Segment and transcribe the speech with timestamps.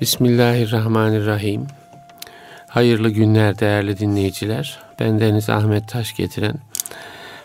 [0.00, 1.66] Bismillahirrahmanirrahim.
[2.68, 4.78] Hayırlı günler değerli dinleyiciler.
[5.00, 6.54] Ben Deniz Ahmet Taş getiren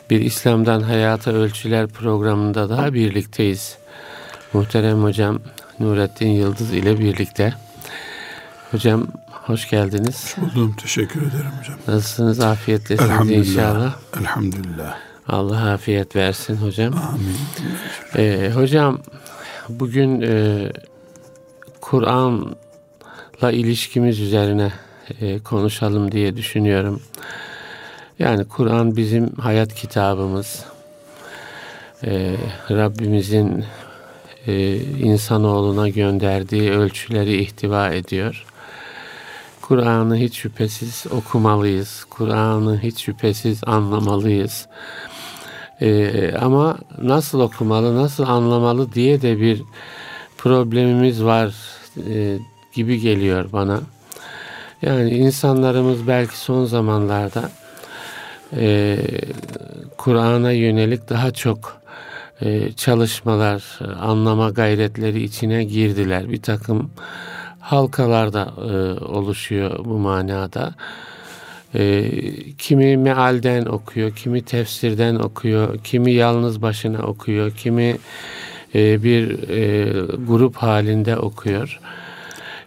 [0.10, 3.78] bir İslam'dan Hayata Ölçüler programında daha birlikteyiz.
[4.54, 5.40] Muhterem hocam
[5.80, 7.54] Nurettin Yıldız ile birlikte.
[8.72, 10.38] Hocam hoş geldiniz.
[10.38, 10.76] Hoş buldum.
[10.82, 11.78] Teşekkür ederim hocam.
[11.88, 12.40] Nasılsınız?
[12.40, 13.46] Afiyetlesiniz Elhamdülillah.
[13.48, 13.96] inşallah.
[14.20, 14.98] Elhamdülillah.
[15.28, 16.94] Allah afiyet versin hocam.
[16.94, 17.38] Amin.
[18.16, 19.00] Ee, hocam
[19.70, 20.72] bugün e,
[21.86, 24.72] Kur'an'la ilişkimiz üzerine
[25.22, 27.02] e, konuşalım diye düşünüyorum.
[28.20, 30.66] Yani Kur'an bizim hayat kitabımız.
[32.04, 32.36] E,
[32.72, 33.66] Rabbimizin
[34.48, 38.46] e, insanoğluna gönderdiği ölçüleri ihtiva ediyor.
[39.62, 42.06] Kur'an'ı hiç şüphesiz okumalıyız.
[42.10, 44.68] Kur'an'ı hiç şüphesiz anlamalıyız.
[45.82, 49.64] Ee, ama nasıl okumalı, nasıl anlamalı diye de bir
[50.38, 51.75] problemimiz var
[52.10, 52.38] e,
[52.74, 53.82] gibi geliyor bana.
[54.82, 57.50] Yani insanlarımız belki son zamanlarda
[58.58, 58.98] e,
[59.98, 61.82] Kur'an'a yönelik daha çok
[62.42, 66.32] e, çalışmalar, anlama gayretleri içine girdiler.
[66.32, 66.92] Bir takım
[67.60, 70.76] halkalarda e, oluşuyor bu manada.
[71.76, 72.12] E,
[72.58, 77.98] kimi mealden okuyor, kimi tefsirden okuyor, kimi yalnız başına okuyor, kimi
[78.76, 79.92] e, bir e,
[80.28, 81.80] grup halinde okuyor.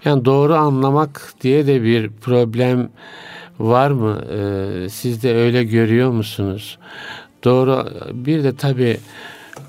[0.05, 2.91] Yani doğru anlamak diye de bir problem
[3.59, 4.25] var mı?
[4.33, 6.79] E, siz de öyle görüyor musunuz?
[7.45, 8.97] Doğru bir de tabi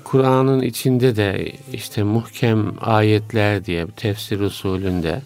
[0.04, 5.20] Kur'an'ın içinde de işte muhkem ayetler diye tefsir usulünde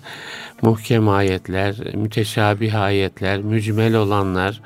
[0.62, 4.60] muhkem ayetler, müteşabih ayetler, mücmel olanlar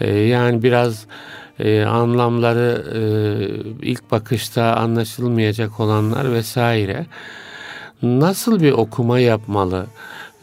[0.00, 1.06] yani biraz
[1.58, 3.00] e, anlamları e,
[3.82, 7.06] ilk bakışta anlaşılmayacak olanlar vesaire.
[8.02, 9.86] Nasıl bir okuma yapmalı?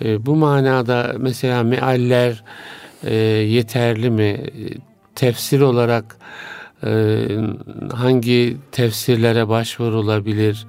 [0.01, 2.43] E, bu manada mesela mealler
[3.03, 4.45] e, yeterli mi?
[5.15, 6.17] Tefsir olarak
[6.83, 7.17] e,
[7.93, 10.65] hangi tefsirlere başvurulabilir?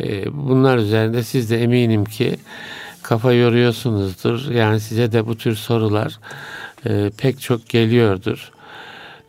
[0.00, 2.36] E, bunlar üzerinde siz de eminim ki
[3.02, 4.50] kafa yoruyorsunuzdur.
[4.50, 6.18] Yani size de bu tür sorular
[6.86, 8.52] e, pek çok geliyordur.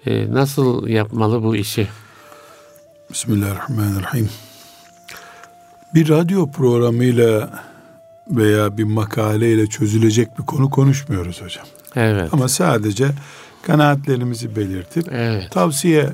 [0.05, 1.87] E, nasıl yapmalı bu işi?
[3.11, 4.29] Bismillahirrahmanirrahim.
[5.93, 7.63] Bir radyo programıyla
[8.27, 11.65] veya bir makaleyle çözülecek bir konu konuşmuyoruz hocam.
[11.95, 12.29] Evet.
[12.33, 13.07] Ama sadece
[13.61, 15.51] kanaatlerimizi belirtip evet.
[15.51, 16.09] tavsiye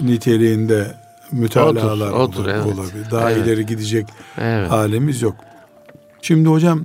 [0.00, 0.94] niteliğinde
[1.32, 2.66] mütalalar otur, otur, evet.
[2.66, 3.10] olabilir.
[3.10, 3.46] Daha evet.
[3.46, 4.06] ileri gidecek
[4.38, 4.70] evet.
[4.70, 5.36] halimiz yok.
[6.22, 6.84] Şimdi hocam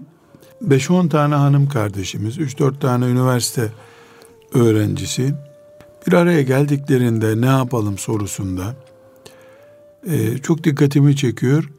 [0.68, 3.68] 5-10 tane hanım kardeşimiz, 3-4 tane üniversite
[4.54, 5.34] öğrencisi
[6.08, 8.76] bir araya geldiklerinde ne yapalım sorusunda
[10.08, 11.70] e, çok dikkatimi çekiyor.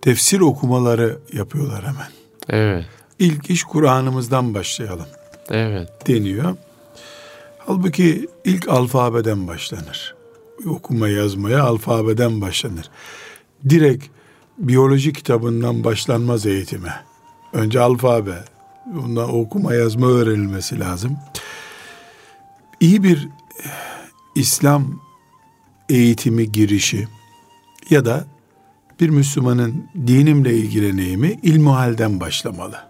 [0.00, 2.08] Tefsir okumaları yapıyorlar hemen.
[2.48, 2.86] Evet.
[3.18, 5.06] İlk iş Kur'an'ımızdan başlayalım.
[5.50, 5.88] Evet.
[6.06, 6.56] Deniyor.
[7.58, 10.14] Halbuki ilk alfabeden başlanır.
[10.66, 12.90] Okuma yazmaya alfabeden başlanır.
[13.68, 14.06] Direkt
[14.58, 16.94] biyoloji kitabından başlanmaz eğitime.
[17.52, 18.44] Önce alfabe,
[19.04, 21.16] ondan okuma yazma öğrenilmesi lazım.
[22.80, 23.28] İyi bir
[24.34, 25.00] İslam
[25.88, 27.08] eğitimi girişi
[27.90, 28.26] ya da
[29.00, 32.84] bir Müslümanın dinimle ilgileneyimi ilmuhalden başlamalı.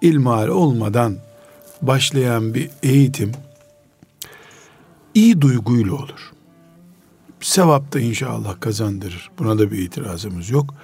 [0.00, 1.16] İlmuhal olmadan
[1.82, 3.32] başlayan bir eğitim
[5.14, 6.32] iyi duyguyla olur.
[7.40, 9.30] Sevap da inşallah kazandırır.
[9.38, 10.74] Buna da bir itirazımız yok.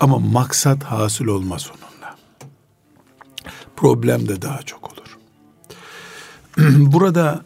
[0.00, 2.16] Ama maksat hasıl olmaz onunla.
[3.76, 5.18] Problem de daha çok olur.
[6.92, 7.42] Burada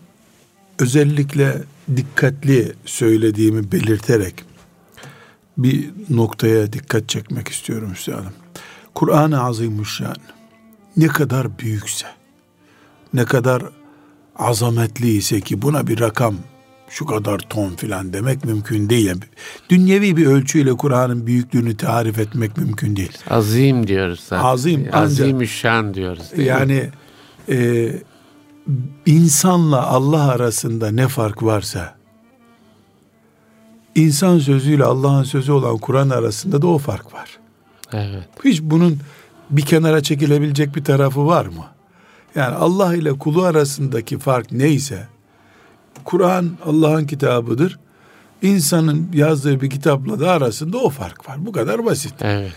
[0.82, 1.62] özellikle
[1.96, 4.34] dikkatli söylediğimi belirterek
[5.58, 8.32] bir noktaya dikkat çekmek istiyorum üstadım.
[8.94, 10.16] Kur'an-ı Azimuşşan
[10.96, 12.06] ne kadar büyükse,
[13.14, 13.62] ne kadar
[14.36, 16.34] azametli ise ki buna bir rakam
[16.88, 19.06] şu kadar ton filan demek mümkün değil.
[19.06, 19.20] Yani
[19.70, 23.18] dünyevi bir ölçüyle Kur'an'ın büyüklüğünü tarif etmek mümkün değil.
[23.30, 24.44] Azim diyoruz zaten.
[24.44, 24.88] Azim.
[24.92, 26.26] Azim şan diyoruz.
[26.36, 26.90] yani
[27.48, 27.88] e,
[29.06, 31.94] insanla Allah arasında ne fark varsa
[33.94, 37.38] insan sözüyle Allah'ın sözü olan Kur'an arasında da o fark var.
[37.92, 38.28] Evet.
[38.44, 38.98] Hiç bunun
[39.50, 41.64] bir kenara çekilebilecek bir tarafı var mı?
[42.34, 45.08] Yani Allah ile kulu arasındaki fark neyse
[46.04, 47.78] Kur'an Allah'ın kitabıdır.
[48.42, 51.46] İnsanın yazdığı bir kitapla da arasında o fark var.
[51.46, 52.14] Bu kadar basit.
[52.20, 52.52] Evet.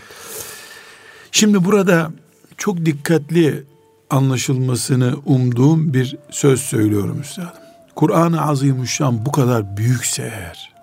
[1.32, 2.10] Şimdi burada
[2.56, 3.64] çok dikkatli
[4.10, 7.50] anlaşılmasını umduğum bir söz söylüyorum üstadım.
[7.94, 10.74] Kur'an-ı Azimüşşan bu kadar büyükse eğer,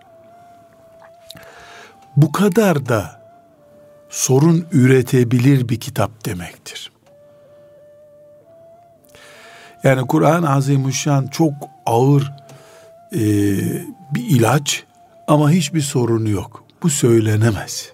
[2.17, 3.21] bu kadar da
[4.09, 6.91] sorun üretebilir bir kitap demektir.
[9.83, 11.53] Yani Kur'an-ı Azimuşşan çok
[11.85, 12.33] ağır
[13.11, 13.19] e,
[14.13, 14.83] bir ilaç
[15.27, 16.63] ama hiçbir sorunu yok.
[16.83, 17.91] Bu söylenemez.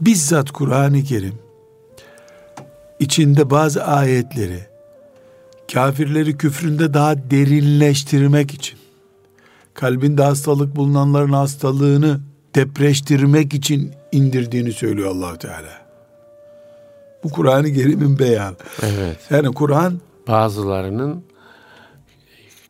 [0.00, 1.47] Bizzat Kur'an-ı Kerim
[3.00, 4.60] içinde bazı ayetleri
[5.72, 8.78] kafirleri küfründe daha derinleştirmek için
[9.74, 12.20] kalbinde hastalık bulunanların hastalığını
[12.54, 15.88] depreştirmek için indirdiğini söylüyor allah Teala.
[17.24, 18.56] Bu Kur'an-ı Kerim'in beyanı.
[18.82, 19.18] Evet.
[19.30, 21.24] Yani Kur'an bazılarının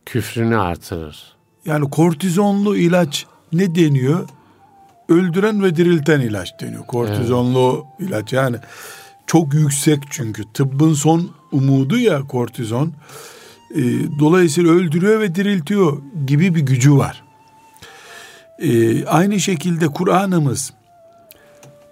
[0.07, 1.37] küfrünü artırır.
[1.65, 4.29] Yani kortizonlu ilaç ne deniyor?
[5.09, 6.87] Öldüren ve dirilten ilaç deniyor.
[6.87, 8.09] Kortizonlu evet.
[8.11, 8.57] ilaç yani
[9.29, 12.93] çok yüksek çünkü tıbbın son umudu ya kortizon.
[13.75, 13.81] E,
[14.19, 17.23] dolayısıyla öldürüyor ve diriltiyor gibi bir gücü var.
[18.59, 20.73] E, aynı şekilde Kur'an'ımız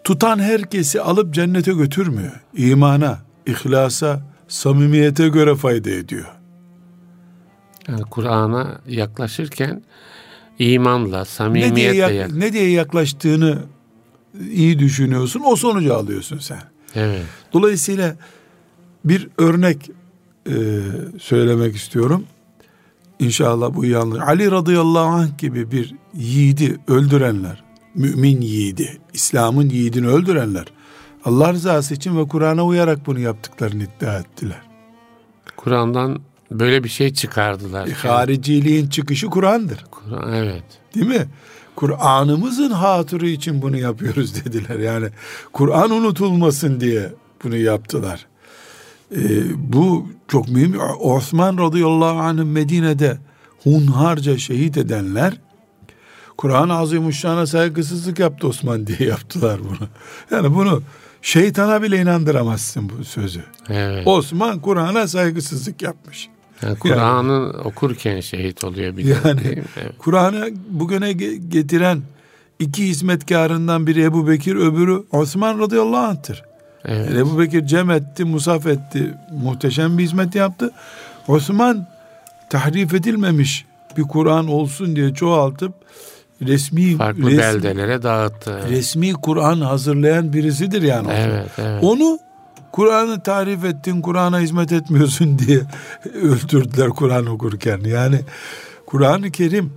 [0.05, 2.41] tutan herkesi alıp cennete götürmüyor.
[2.57, 6.27] İmana, ihlasa, samimiyete göre fayda ediyor.
[7.89, 9.83] Yani Kur'an'a yaklaşırken
[10.59, 13.59] imanla, samimiyetle ne diye, yak- ne diye yaklaştığını
[14.51, 16.76] iyi düşünüyorsun, o sonucu alıyorsun sen.
[16.97, 17.23] Evet.
[17.53, 18.17] Dolayısıyla
[19.05, 19.91] bir örnek
[20.49, 20.55] e,
[21.19, 22.25] söylemek istiyorum.
[23.19, 24.21] İnşallah bu iyi anlar.
[24.21, 27.65] Ali radıyallahu anh gibi bir yiğidi öldürenler,
[27.95, 30.65] mümin yiğidi, İslam'ın yiğidini öldürenler,
[31.25, 34.61] Allah rızası için ve Kur'an'a uyarak bunu yaptıklarını iddia ettiler.
[35.57, 36.21] Kur'an'dan
[36.51, 37.87] böyle bir şey çıkardılar.
[37.87, 39.85] E, hariciliğin çıkışı Kur'an'dır.
[39.91, 40.65] Kur'an evet.
[40.95, 41.27] Değil mi?
[41.77, 44.79] Kur'an'ımızın hatırı için bunu yapıyoruz dediler.
[44.79, 45.09] Yani
[45.53, 47.13] Kur'an unutulmasın diye
[47.45, 48.27] bunu yaptılar.
[49.17, 49.19] Ee,
[49.57, 50.77] bu çok mühim.
[51.01, 53.19] Osman radıyallahu anh'ın Medine'de
[53.63, 55.41] hunharca şehit edenler
[56.39, 59.89] Kur'an-ı Azimuşşan'a saygısızlık yaptı Osman diye yaptılar bunu.
[60.31, 60.83] Yani bunu
[61.23, 63.45] şeytana bile inandıramazsın bu sözü.
[63.69, 64.07] Evet.
[64.07, 66.29] Osman Kur'an'a saygısızlık yapmış.
[66.63, 69.93] Yani Kur'an'ı yani, okurken şehit oluyor bir Yani evet.
[69.99, 71.13] Kur'an'ı bugüne
[71.49, 72.03] getiren
[72.59, 76.43] iki hizmetkarından biri Ebu Bekir, öbürü Osman radıyallahu anh'tır.
[76.85, 77.11] Evet.
[77.11, 80.71] Yani Ebu Bekir cem etti, musaf etti, muhteşem bir hizmet yaptı.
[81.29, 81.87] Osman
[82.51, 83.65] tahrif edilmemiş
[83.97, 85.73] bir Kur'an olsun diye çoğaltıp
[86.43, 88.61] resmi farklı resmi, beldelere dağıttı.
[88.71, 91.09] Resmi Kur'an hazırlayan birisidir yani.
[91.13, 91.85] Evet, evet.
[91.85, 92.19] Onu
[92.77, 95.63] Kur'an'ı tarif ettin, Kur'an'a hizmet etmiyorsun diye
[96.15, 97.81] öldürdüler Kur'an okurken.
[97.85, 98.21] Yani
[98.87, 99.73] Kur'an-ı Kerim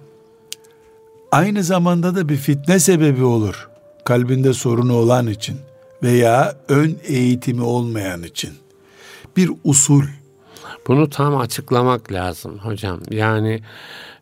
[1.31, 3.69] aynı zamanda da bir fitne sebebi olur.
[4.05, 5.57] Kalbinde sorunu olan için
[6.03, 8.51] veya ön eğitimi olmayan için.
[9.37, 10.03] Bir usul.
[10.87, 12.99] Bunu tam açıklamak lazım hocam.
[13.11, 13.61] Yani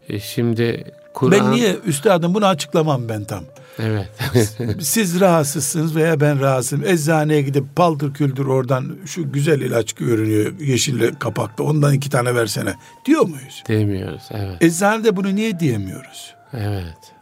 [0.09, 1.39] e, şimdi Kur'an...
[1.39, 3.43] Ben niye üstadım bunu açıklamam ben tam.
[3.79, 4.09] Evet.
[4.79, 6.85] Siz rahatsızsınız veya ben rahatsızım.
[6.85, 12.75] Eczaneye gidip paldır küldür oradan şu güzel ilaç görünüyor yeşil kapakta ondan iki tane versene
[13.05, 13.63] diyor muyuz?
[13.67, 14.63] Demiyoruz evet.
[14.63, 16.35] Eczanede bunu niye diyemiyoruz?
[16.53, 17.13] Evet.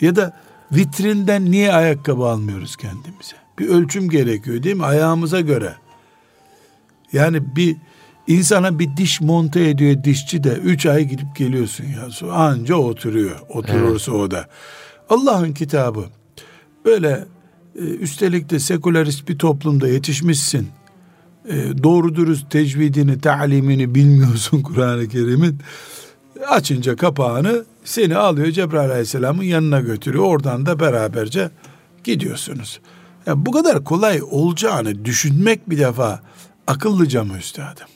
[0.00, 0.32] Ya da
[0.72, 3.36] vitrinden niye ayakkabı almıyoruz kendimize?
[3.58, 4.84] Bir ölçüm gerekiyor değil mi?
[4.84, 5.74] Ayağımıza göre.
[7.12, 7.76] Yani bir
[8.26, 12.32] insana bir diş monte ediyor dişçi de üç ay gidip geliyorsun ya.
[12.32, 13.40] Anca oturuyor.
[13.48, 14.20] Oturursa evet.
[14.20, 14.48] o da.
[15.08, 16.04] Allah'ın kitabı
[16.84, 17.24] böyle
[17.78, 20.68] e, üstelik de sekülerist bir toplumda yetişmişsin.
[21.48, 25.58] E, doğru dürüst tecvidini, talimini bilmiyorsun Kur'an-ı Kerim'in.
[26.48, 30.24] Açınca kapağını seni alıyor Cebrail Aleyhisselam'ın yanına götürüyor.
[30.24, 31.50] Oradan da beraberce
[32.04, 32.80] gidiyorsunuz.
[33.26, 36.20] Yani bu kadar kolay olacağını düşünmek bir defa
[36.66, 37.86] akıllıca mı üstadım?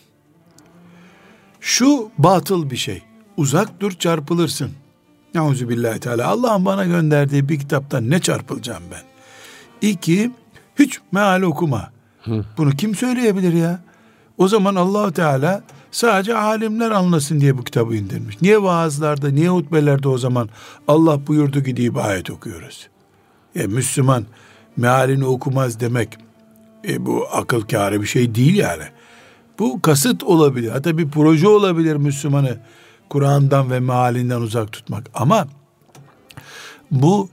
[1.60, 3.02] Şu batıl bir şey.
[3.36, 4.70] Uzak dur çarpılırsın.
[5.34, 6.26] Nauzu billahi teala.
[6.26, 9.02] Allah'ın bana gönderdiği bir kitaptan ne çarpılacağım ben?
[9.88, 10.30] İki,
[10.78, 11.90] hiç meal okuma.
[12.22, 12.44] Hı.
[12.58, 13.80] Bunu kim söyleyebilir ya?
[14.38, 18.42] O zaman allah Teala sadece alimler anlasın diye bu kitabı indirmiş.
[18.42, 20.48] Niye vaazlarda, niye hutbelerde o zaman
[20.88, 22.88] Allah buyurdu ki diye ayet okuyoruz?
[23.56, 24.24] E, Müslüman
[24.76, 26.18] mealini okumaz demek
[26.88, 28.84] e, bu akıl kârı bir şey değil yani.
[29.58, 30.70] Bu kasıt olabilir.
[30.70, 32.58] Hatta bir proje olabilir Müslümanı
[33.10, 35.10] Kur'an'dan ve mealinden uzak tutmak.
[35.14, 35.46] Ama
[36.90, 37.28] bu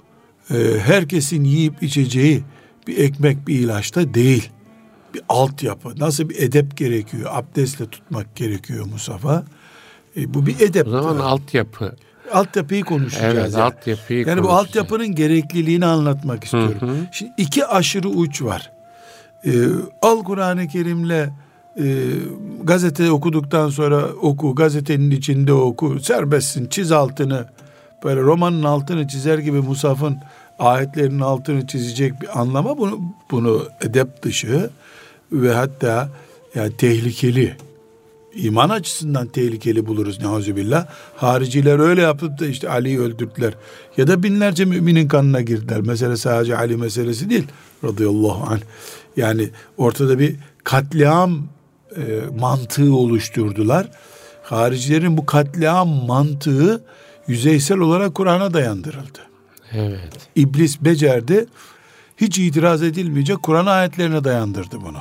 [0.51, 2.44] e, herkesin yiyip içeceği
[2.88, 4.50] bir ekmek bir ilaçta değil.
[5.13, 6.00] Bir altyapı.
[6.00, 7.29] Nasıl bir edep gerekiyor?
[7.34, 9.44] Abdestle tutmak gerekiyor Musafa.
[10.17, 10.88] E, bu bir edep.
[10.88, 11.96] O zaman altyapı.
[12.34, 13.36] Altyapıyı konuşacağız.
[13.36, 13.63] Evet, yani.
[13.63, 16.77] altyapıyı Yani bu altyapının gerekliliğini anlatmak istiyorum.
[16.79, 17.08] Hı hı.
[17.12, 18.72] Şimdi iki aşırı uç var.
[19.46, 19.51] Ee,
[20.01, 21.29] al Kur'an-ı Kerim'le
[21.79, 21.84] e,
[22.63, 27.46] gazete okuduktan sonra oku, gazetenin içinde oku, serbestsin, çiz altını,
[28.03, 30.17] böyle romanın altını çizer gibi Musaf'ın
[30.60, 33.00] ayetlerin altını çizecek bir anlama bunu
[33.32, 34.70] bunu edep dışı
[35.32, 36.10] ve hatta
[36.55, 37.58] yani tehlikeli
[38.36, 40.88] iman açısından tehlikeli buluruz neuzubillah.
[41.15, 43.53] Hariciler öyle yapıp da işte Ali'yi öldürdüler.
[43.98, 45.82] Ya da binlerce müminin kanına girdiler.
[45.82, 47.48] Mesela sadece Ali meselesi değil
[47.84, 48.62] radıyallahu anh.
[49.17, 51.48] Yani ortada bir katliam
[51.98, 53.90] e, mantığı oluşturdular.
[54.44, 56.84] Haricilerin bu katliam mantığı
[57.28, 59.20] yüzeysel olarak Kur'an'a dayandırıldı.
[59.72, 60.30] Evet.
[60.36, 61.46] İblis becerdi.
[62.18, 65.00] Hiç itiraz edilmeyecek Kur'an ayetlerine dayandırdı bunu.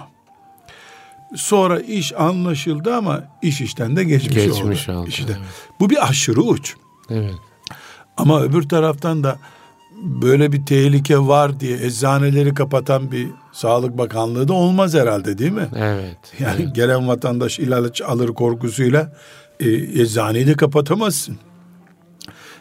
[1.36, 4.98] Sonra iş anlaşıldı ama iş işten de geçmiş, geçmiş oldu.
[4.98, 5.24] oldu işte.
[5.28, 5.38] Evet.
[5.80, 6.74] Bu bir aşırı uç.
[7.10, 7.34] Evet.
[8.16, 9.38] Ama öbür taraftan da
[10.02, 15.68] böyle bir tehlike var diye eczaneleri kapatan bir Sağlık Bakanlığı da olmaz herhalde değil mi?
[15.76, 16.16] Evet.
[16.38, 16.74] Yani evet.
[16.74, 19.12] gelen vatandaş ilaç alır korkusuyla
[19.60, 21.36] e, eczaneyi de kapatamazsın.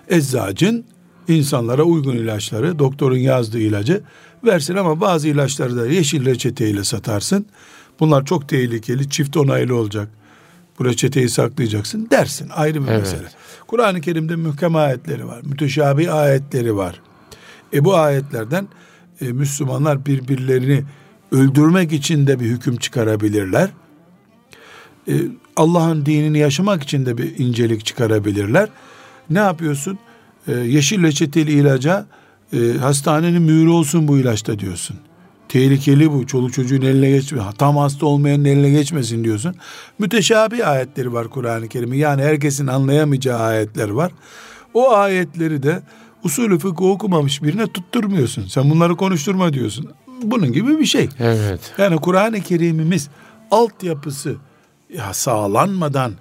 [0.10, 0.86] Eczacın
[1.28, 4.02] insanlara uygun ilaçları, doktorun yazdığı ilacı
[4.44, 7.46] versin ama bazı ilaçları da yeşil reçeteyle satarsın.
[8.00, 10.08] Bunlar çok tehlikeli, çift onaylı olacak.
[10.80, 12.50] Bu reçeteyi saklayacaksın dersin.
[12.56, 13.00] Ayrı bir evet.
[13.00, 13.28] mesele.
[13.68, 15.42] Kur'an-ı Kerim'de mühkem ayetleri var.
[15.44, 17.02] Müteşabi ayetleri var.
[17.74, 18.68] E bu ayetlerden
[19.24, 20.84] e, Müslümanlar birbirlerini
[21.32, 23.70] öldürmek için de bir hüküm çıkarabilirler.
[25.08, 25.14] E,
[25.56, 28.70] Allah'ın dinini yaşamak için de bir incelik çıkarabilirler.
[29.30, 30.00] Ne yapıyorsun?
[30.48, 32.06] E, yeşil reçeteli ilaca
[32.54, 34.98] e, hastanenin mühürü olsun bu ilaçta diyorsun.
[35.50, 36.28] Tehlikeli bu.
[36.28, 37.42] Çoluk çocuğun eline geçme.
[37.58, 39.56] Tam hasta olmayanın eline geçmesin diyorsun.
[40.00, 41.98] Müteşabi ayetleri var Kur'an-ı Kerim'in.
[41.98, 44.12] Yani herkesin anlayamayacağı ayetler var.
[44.74, 45.82] O ayetleri de
[46.24, 48.48] usulü fıkıh okumamış birine tutturmuyorsun.
[48.48, 49.92] Sen bunları konuşturma diyorsun.
[50.24, 51.10] Bunun gibi bir şey.
[51.20, 51.74] Evet.
[51.78, 53.10] Yani Kur'an-ı Kerim'imiz
[53.52, 54.36] altyapısı
[54.94, 56.14] ya sağlanmadan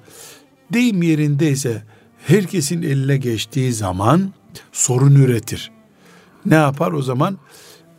[0.72, 1.82] deyim yerindeyse
[2.26, 4.32] herkesin eline geçtiği zaman
[4.72, 5.70] sorun üretir.
[6.46, 7.38] Ne yapar o zaman?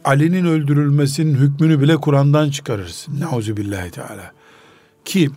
[0.05, 3.19] Ali'nin öldürülmesinin hükmünü bile Kur'an'dan çıkarırsın.
[3.19, 4.31] Nauzubillahi teala.
[5.05, 5.29] Ki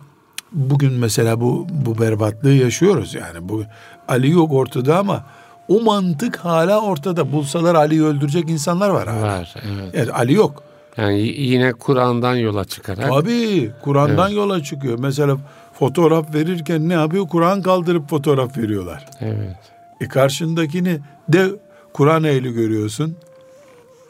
[0.51, 3.49] bugün mesela bu bu berbatlığı yaşıyoruz yani.
[3.49, 3.63] Bu
[4.07, 5.25] Ali yok ortada ama
[5.67, 7.31] o mantık hala ortada.
[7.31, 9.21] Bulsalar Ali'yi öldürecek insanlar var hala.
[9.21, 9.91] Var, evet.
[9.93, 10.63] evet Ali yok.
[10.97, 13.09] Yani yine Kur'an'dan yola çıkarak.
[13.09, 14.37] Tabii Kur'an'dan evet.
[14.37, 14.99] yola çıkıyor.
[14.99, 15.37] Mesela
[15.79, 17.27] fotoğraf verirken ne yapıyor?
[17.27, 19.05] Kur'an kaldırıp fotoğraf veriyorlar.
[19.21, 19.57] Evet.
[20.01, 21.49] E karşındakini de
[21.93, 23.15] Kur'an ehli görüyorsun.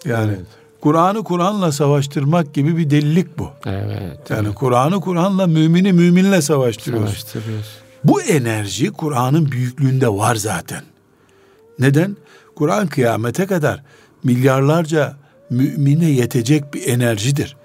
[0.06, 0.48] Yani evet.
[0.82, 3.50] Kur'an'ı Kur'an'la savaştırmak gibi bir delilik bu.
[3.66, 4.20] Evet.
[4.30, 4.56] Yani evet.
[4.56, 7.08] Kur'an'ı Kur'an'la mümini müminle savaştırıyorsun.
[7.08, 7.74] Savaştırıyorsun.
[8.04, 10.82] Bu enerji Kur'an'ın büyüklüğünde var zaten.
[11.80, 12.18] Neden?
[12.56, 13.84] Kur'an kıyamete kadar
[14.24, 15.18] milyarlarca
[15.50, 17.56] mümine yetecek bir enerjidir.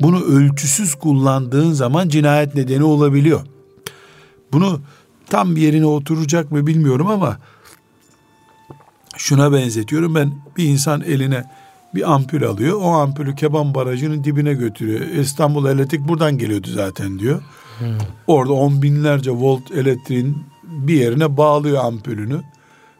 [0.00, 3.40] Bunu ölçüsüz kullandığın zaman cinayet nedeni olabiliyor.
[4.52, 4.80] Bunu
[5.30, 7.38] tam yerine oturacak mı bilmiyorum ama
[9.16, 10.14] şuna benzetiyorum.
[10.14, 11.44] Ben bir insan eline
[11.94, 12.80] bir ampul alıyor.
[12.82, 15.00] O ampulü Keban Barajı'nın dibine götürüyor.
[15.00, 17.42] İstanbul Elektrik buradan geliyordu zaten diyor.
[17.78, 17.86] Hmm.
[18.26, 22.40] Orada on binlerce volt elektriğin bir yerine bağlıyor ampulünü.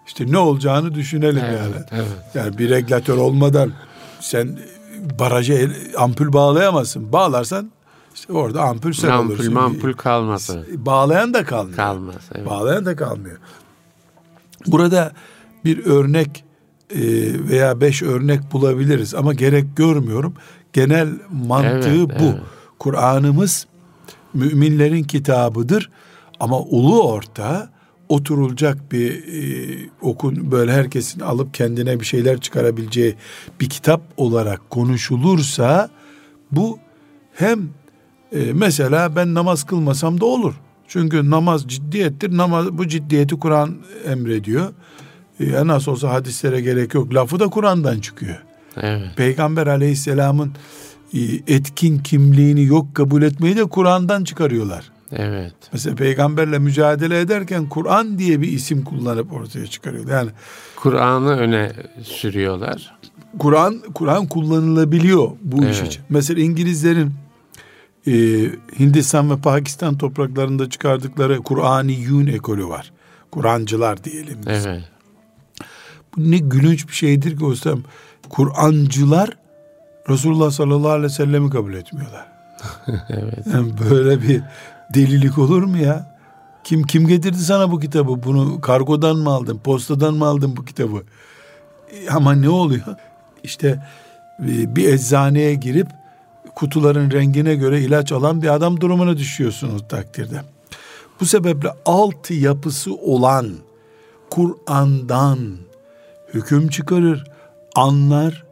[0.06, 1.75] İşte ne olacağını düşünelim evet, yani.
[1.92, 2.06] Evet.
[2.34, 3.73] Yani bir regülatör olmadan
[4.20, 4.58] sen
[5.18, 5.54] baraja
[5.96, 7.12] ampul bağlayamazsın.
[7.12, 7.70] Bağlarsan
[8.14, 9.54] işte orada ampul sen ampul, olursun.
[9.54, 10.50] Ampul kalmaz.
[10.73, 11.76] Bağlayan da kalmıyor.
[11.76, 12.23] Kalmaz.
[12.34, 12.46] Evet.
[12.46, 13.37] Bağlayan da kalmıyor.
[14.66, 15.12] Burada
[15.64, 16.44] bir örnek
[16.90, 17.00] e,
[17.49, 20.34] veya beş örnek bulabiliriz ama gerek görmüyorum.
[20.73, 22.25] Genel mantığı evet, bu.
[22.25, 22.40] Evet.
[22.78, 23.66] Kur'an'ımız
[24.34, 25.90] müminlerin kitabıdır
[26.40, 27.74] ama ulu orta
[28.08, 33.14] oturulacak bir e, okun böyle herkesin alıp kendine bir şeyler çıkarabileceği
[33.61, 35.90] bir kitap olarak konuşulursa
[36.52, 36.78] bu
[37.34, 37.68] hem
[38.32, 40.54] e, mesela ben namaz kılmasam da olur.
[40.88, 42.37] Çünkü namaz ciddiyettir.
[42.37, 44.73] Namaz bu ciddiyeti Kur'an emrediyor.
[45.40, 47.14] E, nasıl olsa hadislere gerek yok.
[47.14, 48.42] Lafı da Kur'an'dan çıkıyor.
[48.76, 49.16] Evet.
[49.16, 50.52] Peygamber aleyhisselamın
[51.14, 54.93] e, etkin kimliğini yok kabul etmeyi de Kur'an'dan çıkarıyorlar.
[55.12, 55.54] Evet.
[55.73, 60.08] Mesela peygamberle mücadele ederken Kur'an diye bir isim kullanıp ortaya çıkarıyor.
[60.08, 60.30] Yani
[60.76, 62.94] Kur'an'ı öne sürüyorlar.
[63.38, 65.75] Kur'an Kur'an kullanılabiliyor bu evet.
[65.75, 66.02] iş için.
[66.08, 67.12] Mesela İngilizlerin
[68.06, 68.12] e,
[68.78, 72.92] Hindistan ve Pakistan topraklarında çıkardıkları Kur'ani Yun ekolü var.
[73.30, 74.66] Kur'ancılar diyelim biz.
[74.66, 74.82] Evet.
[76.16, 77.82] Bu ne gülünç bir şeydir ki Ostam.
[78.28, 79.30] Kur'ancılar
[80.08, 82.33] Resulullah sallallahu aleyhi ve sellem'i kabul etmiyorlar.
[83.09, 83.47] evet.
[83.52, 84.42] Yani böyle bir
[84.94, 86.14] delilik olur mu ya?
[86.64, 88.23] Kim kim getirdi sana bu kitabı?
[88.23, 89.59] Bunu kargodan mı aldın?
[89.59, 91.02] Postadan mı aldın bu kitabı?
[91.92, 92.97] E, ama ne oluyor?
[93.42, 93.87] İşte
[94.40, 95.88] e, bir eczaneye girip
[96.54, 100.42] kutuların rengine göre ilaç alan bir adam durumuna düşüyorsunuz takdirde.
[101.21, 103.50] Bu sebeple altı yapısı olan
[104.30, 105.38] Kur'an'dan
[106.35, 107.25] hüküm çıkarır.
[107.76, 108.43] anlar,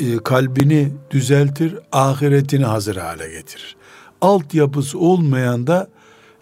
[0.00, 3.76] e, kalbini düzeltir, ahiretini hazır hale getirir.
[4.20, 5.88] Altyapısı olmayan da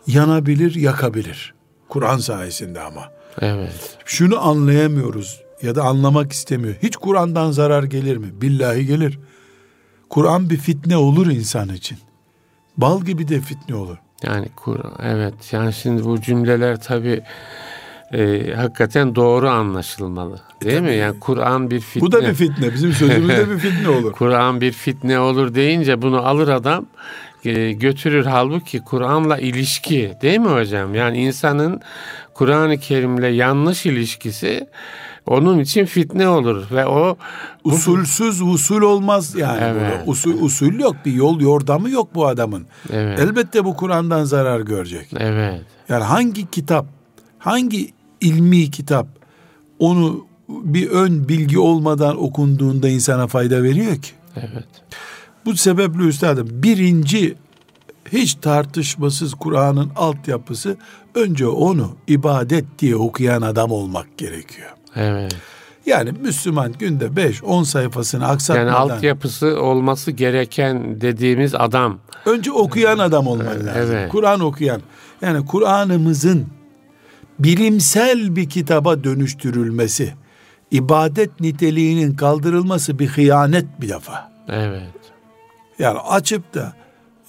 [0.06, 1.54] yanabilir, yakabilir.
[1.88, 3.12] Kur'an sayesinde ama.
[3.40, 3.98] Evet.
[4.04, 6.74] Şunu anlayamıyoruz ya da anlamak istemiyor.
[6.82, 8.26] Hiç Kur'an'dan zarar gelir mi?
[8.40, 9.18] Billahi gelir.
[10.10, 11.98] Kur'an bir fitne olur insan için.
[12.76, 13.96] Bal gibi de fitne olur.
[14.22, 17.22] Yani Kur'an evet yani şimdi bu cümleler tabi
[18.14, 20.40] e, hakikaten doğru anlaşılmalı.
[20.62, 20.94] Değil e, mi?
[20.94, 22.02] Yani Kur'an bir fitne.
[22.02, 22.74] Bu da bir fitne.
[22.74, 24.12] Bizim sözümüzde bir fitne olur.
[24.12, 26.86] Kur'an bir fitne olur deyince bunu alır adam
[27.44, 28.24] e, götürür.
[28.24, 30.94] Halbuki Kur'an'la ilişki değil mi hocam?
[30.94, 31.80] Yani insanın
[32.34, 34.66] Kur'an-ı Kerim'le yanlış ilişkisi
[35.26, 37.16] onun için fitne olur ve o
[37.64, 39.60] usulsüz usul olmaz yani.
[39.62, 40.02] Evet.
[40.06, 42.66] Usul usul yok, bir yol yordamı yok bu adamın.
[42.92, 43.18] Evet.
[43.18, 45.10] Elbette bu Kur'an'dan zarar görecek.
[45.16, 45.60] Evet.
[45.88, 46.86] Yani hangi kitap,
[47.38, 47.93] hangi
[48.24, 49.06] ilmi kitap
[49.78, 54.10] onu bir ön bilgi olmadan okunduğunda insana fayda veriyor ki?
[54.36, 54.66] Evet.
[55.44, 57.34] Bu sebeple üstadım birinci
[58.12, 60.76] hiç tartışmasız Kur'an'ın altyapısı
[61.14, 64.70] önce onu ibadet diye okuyan adam olmak gerekiyor.
[64.96, 65.36] Evet.
[65.86, 68.66] Yani Müslüman günde 5-10 sayfasını aksatmadan.
[68.66, 71.98] Yani altyapısı olması gereken dediğimiz adam.
[72.26, 73.70] Önce okuyan adam olman lazım.
[73.76, 74.12] Evet.
[74.12, 74.80] Kur'an okuyan.
[75.22, 76.46] Yani Kur'an'ımızın
[77.38, 80.14] bilimsel bir kitaba dönüştürülmesi,
[80.70, 84.32] ibadet niteliğinin kaldırılması bir hıyanet bir defa.
[84.48, 84.90] Evet.
[85.78, 86.72] Yani açıp da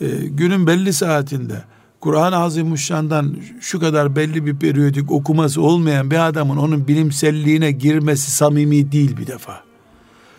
[0.02, 1.64] e, günün belli saatinde
[2.00, 8.92] Kur'an-ı Azimuşşan'dan şu kadar belli bir periyodik okuması olmayan bir adamın onun bilimselliğine girmesi samimi
[8.92, 9.64] değil bir defa.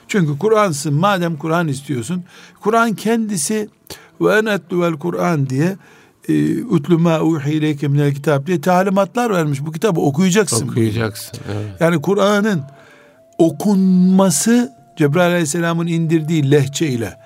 [0.08, 2.24] Çünkü Kur'ansın madem Kur'an istiyorsun
[2.60, 3.68] Kur'an kendisi
[4.20, 5.76] ve enetlu vel Kur'an diye
[6.28, 9.66] e, utlu ma uhiyleyke minel kitap diye talimatlar vermiş.
[9.66, 10.68] Bu kitabı okuyacaksın.
[10.68, 11.38] Okuyacaksın.
[11.52, 11.80] Evet.
[11.80, 12.62] Yani Kur'an'ın
[13.38, 17.16] okunması Cebrail Aleyhisselam'ın indirdiği lehçe ile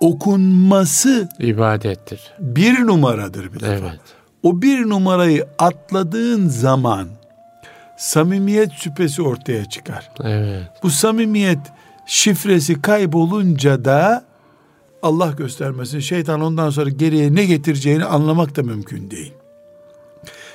[0.00, 2.20] okunması ibadettir.
[2.38, 3.72] Bir numaradır bir defa.
[3.72, 4.00] Evet.
[4.42, 7.08] O bir numarayı atladığın zaman
[7.96, 10.10] samimiyet şüphesi ortaya çıkar.
[10.24, 10.62] Evet.
[10.82, 11.58] Bu samimiyet
[12.06, 14.27] şifresi kaybolunca da
[15.02, 19.32] Allah göstermesin şeytan ondan sonra geriye ne getireceğini anlamak da mümkün değil.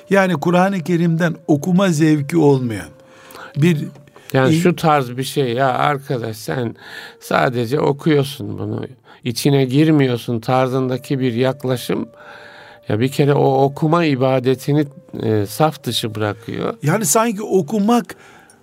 [0.10, 2.89] Yani Kur'an-ı Kerim'den okuma zevki olmayan
[3.58, 3.77] bir
[4.34, 6.75] yani şu tarz bir şey ya arkadaş sen
[7.19, 8.86] sadece okuyorsun bunu
[9.23, 12.10] içine girmiyorsun tarzındaki bir yaklaşım
[12.89, 14.86] ya bir kere o okuma ibadetini
[15.23, 16.73] e, saf dışı bırakıyor.
[16.84, 18.15] Yani sanki okumak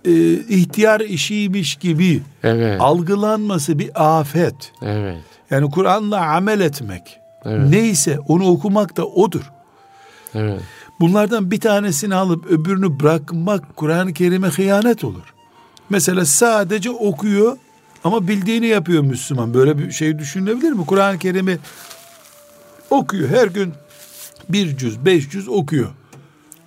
[0.04, 2.80] e, ihtiyar işiymiş gibi evet.
[2.80, 4.72] algılanması bir afet.
[4.82, 5.16] Evet.
[5.50, 7.68] Yani Kur'an'la amel etmek evet.
[7.70, 9.52] neyse onu okumak da odur.
[10.34, 10.60] Evet.
[11.00, 15.34] Bunlardan bir tanesini alıp öbürünü bırakmak Kur'an-ı Kerim'e hıyanet olur.
[15.90, 17.56] Mesela sadece okuyor
[18.04, 19.54] ama bildiğini yapıyor Müslüman.
[19.54, 20.86] Böyle bir şey düşünülebilir mi?
[20.86, 21.58] Kur'an-ı Kerim'i
[22.90, 23.28] okuyor.
[23.28, 23.72] Her gün
[24.48, 25.88] bir cüz, beş cüz okuyor.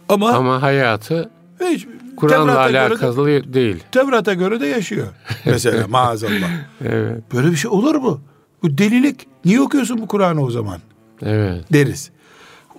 [0.09, 1.29] Ama, ama hayatı
[1.61, 3.83] hiç, Kur'an'la alakalı de, değil.
[3.91, 5.07] Tevrat'a göre de yaşıyor.
[5.45, 6.49] Mesela maazallah.
[6.85, 7.23] evet.
[7.33, 8.21] Böyle bir şey olur mu?
[8.63, 9.27] Bu delilik.
[9.45, 10.79] Niye okuyorsun bu Kur'an'ı o zaman?
[11.21, 11.73] Evet.
[11.73, 12.11] Deriz.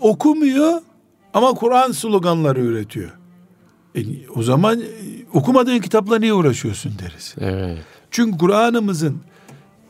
[0.00, 0.80] Okumuyor
[1.34, 3.10] ama Kur'an sloganları üretiyor.
[3.94, 4.86] E, o zaman e,
[5.32, 7.34] okumadığın kitapla niye uğraşıyorsun deriz.
[7.40, 7.78] Evet.
[8.10, 9.20] Çünkü Kur'an'ımızın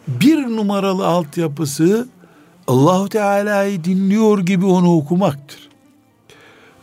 [0.08, 2.08] bir numaralı altyapısı
[2.66, 5.68] Allahu Teala'yı dinliyor gibi onu okumaktır.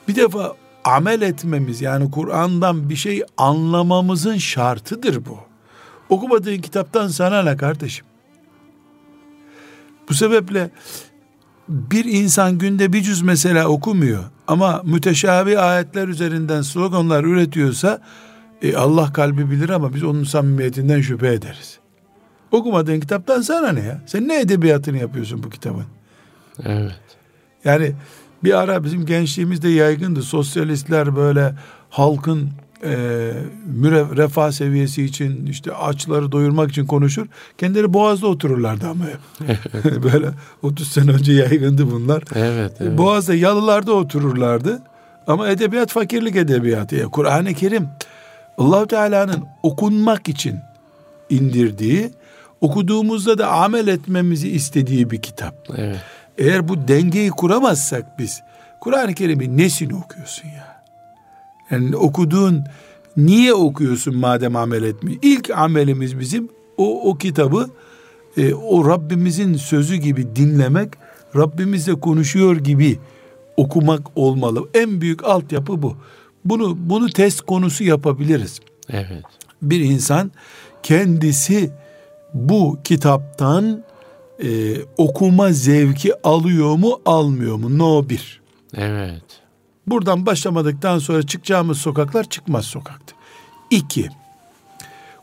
[0.07, 5.37] Bir defa amel etmemiz yani Kur'an'dan bir şey anlamamızın şartıdır bu.
[6.09, 8.05] Okumadığın kitaptan sana ne kardeşim?
[10.09, 10.69] Bu sebeple
[11.69, 18.01] bir insan günde bir cüz mesela okumuyor ama müteşabi ayetler üzerinden sloganlar üretiyorsa
[18.61, 21.79] e, Allah kalbi bilir ama biz onun samimiyetinden şüphe ederiz.
[22.51, 24.01] Okumadığın kitaptan sana ne ya?
[24.05, 25.85] Sen ne edebiyatını yapıyorsun bu kitabın?
[26.65, 26.99] Evet.
[27.65, 27.93] Yani
[28.43, 30.21] bir ara bizim gençliğimizde yaygındı.
[30.21, 31.55] Sosyalistler böyle
[31.89, 32.49] halkın
[32.83, 33.31] e,
[33.65, 37.27] müre, refah seviyesi için işte açları doyurmak için konuşur.
[37.57, 39.05] Kendileri boğazda otururlardı ama
[40.03, 40.29] böyle
[40.61, 42.23] 30 sene önce yaygındı bunlar.
[42.35, 42.97] Evet, evet.
[42.97, 44.81] Boğazda yalılarda otururlardı.
[45.27, 46.95] Ama edebiyat fakirlik edebiyatı.
[46.95, 47.87] Ya Kur'an-ı Kerim
[48.57, 50.59] Allahu Teala'nın okunmak için
[51.29, 52.11] indirdiği,
[52.61, 55.55] okuduğumuzda da amel etmemizi istediği bir kitap.
[55.77, 55.97] Evet.
[56.37, 58.41] Eğer bu dengeyi kuramazsak biz
[58.79, 60.80] Kur'an-ı Kerim'in nesini okuyorsun ya?
[61.71, 62.63] Yani okuduğun
[63.17, 65.19] niye okuyorsun madem amel etmiyor?
[65.21, 67.69] İlk amelimiz bizim o, o kitabı
[68.37, 70.89] e, o Rabbimizin sözü gibi dinlemek,
[71.35, 72.99] Rabbimizle konuşuyor gibi
[73.57, 74.69] okumak olmalı.
[74.73, 75.95] En büyük altyapı bu.
[76.45, 78.59] Bunu bunu test konusu yapabiliriz.
[78.89, 79.23] Evet.
[79.61, 80.31] Bir insan
[80.83, 81.71] kendisi
[82.33, 83.83] bu kitaptan
[84.43, 87.77] e, okuma zevki alıyor mu almıyor mu?
[87.77, 88.41] No bir.
[88.77, 89.40] Evet.
[89.91, 93.15] Buradan başlamadıktan sonra çıkacağımız sokaklar çıkmaz sokaktı.
[93.69, 94.09] İki,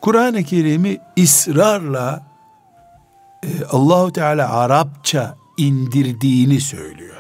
[0.00, 2.22] Kur'an-ı Kerim'i ısrarla
[3.42, 7.16] e, Allahu Teala Arapça indirdiğini söylüyor.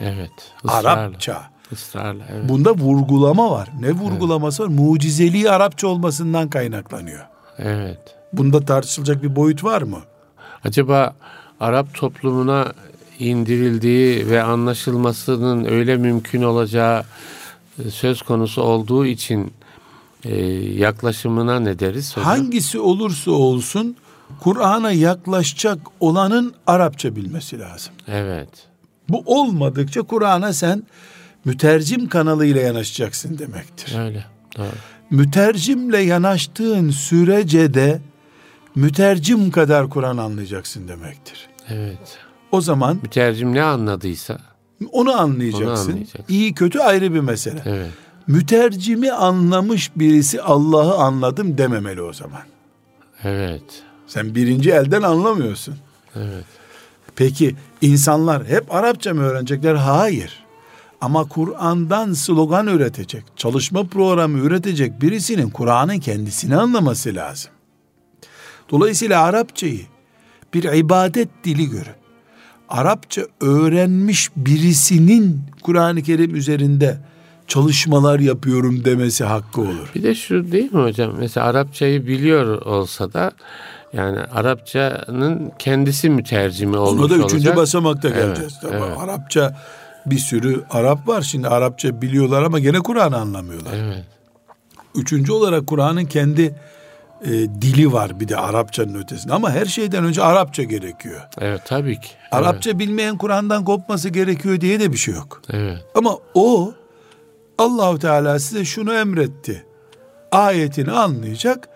[0.00, 0.52] Evet.
[0.64, 0.90] Israrla.
[0.90, 1.50] Arapça.
[1.72, 2.48] Israrla, evet.
[2.48, 3.68] Bunda vurgulama var.
[3.80, 4.72] Ne vurgulaması evet.
[4.72, 4.76] var?
[4.76, 7.26] Mucizeliği Arapça olmasından kaynaklanıyor.
[7.58, 8.16] Evet.
[8.32, 9.98] Bunda tartışılacak bir boyut var mı?
[10.64, 11.14] Acaba
[11.60, 12.72] Arap toplumuna
[13.18, 17.04] indirildiği ve anlaşılmasının öyle mümkün olacağı
[17.84, 19.52] e, söz konusu olduğu için
[20.24, 22.24] e, yaklaşımına ne deriz hocam?
[22.24, 23.96] Hangisi olursa olsun
[24.40, 27.92] Kur'an'a yaklaşacak olanın Arapça bilmesi lazım.
[28.08, 28.48] Evet.
[29.08, 30.82] Bu olmadıkça Kur'an'a sen
[31.44, 33.98] mütercim kanalıyla yanaşacaksın demektir.
[33.98, 34.24] Öyle.
[34.56, 34.66] Doğru.
[35.10, 38.00] Mütercimle yanaştığın sürece de
[38.74, 41.48] mütercim kadar Kur'an anlayacaksın demektir.
[41.68, 42.18] Evet.
[42.56, 44.38] O zaman mütercim ne anladıysa
[44.92, 45.66] onu anlayacaksın.
[45.66, 46.24] Onu anlayacaksın.
[46.28, 47.62] İyi kötü ayrı bir mesele.
[47.64, 47.90] Evet.
[48.26, 52.40] Mütercimi anlamış birisi Allah'ı anladım dememeli o zaman.
[53.24, 53.82] Evet.
[54.06, 55.74] Sen birinci elden anlamıyorsun.
[56.14, 56.44] Evet.
[57.16, 59.74] Peki insanlar hep Arapça mı öğrenecekler?
[59.74, 60.44] Hayır.
[61.00, 67.50] Ama Kur'an'dan slogan üretecek, çalışma programı üretecek birisinin Kur'an'ın kendisini anlaması lazım.
[68.70, 69.80] Dolayısıyla Arapçayı
[70.54, 72.05] bir ibadet dili görüp
[72.68, 76.98] Arapça öğrenmiş birisinin Kur'an-ı Kerim üzerinde
[77.46, 79.90] çalışmalar yapıyorum demesi hakkı olur.
[79.94, 81.12] Bir de şu değil mi hocam?
[81.18, 83.32] Mesela Arapçayı biliyor olsa da
[83.92, 87.16] yani Arapçanın kendisi mütercimi olmuş olacak.
[87.16, 87.56] Ona da üçüncü olacak.
[87.56, 88.54] basamakta geleceğiz.
[88.62, 88.98] Evet, evet.
[88.98, 89.56] Arapça
[90.06, 93.72] bir sürü Arap var şimdi Arapça biliyorlar ama gene Kur'an'ı anlamıyorlar.
[93.74, 94.04] Evet.
[94.94, 96.54] Üçüncü olarak Kur'an'ın kendi
[97.24, 97.30] e,
[97.62, 101.20] dili var bir de Arapçanın ötesinde ama her şeyden önce Arapça gerekiyor.
[101.40, 102.08] Evet tabii ki.
[102.32, 102.80] Arapça evet.
[102.80, 105.42] bilmeyen Kur'an'dan kopması gerekiyor diye de bir şey yok.
[105.50, 105.78] Evet.
[105.94, 106.74] Ama o
[107.58, 109.66] Allahu Teala size şunu emretti.
[110.32, 111.68] Ayetini anlayacak.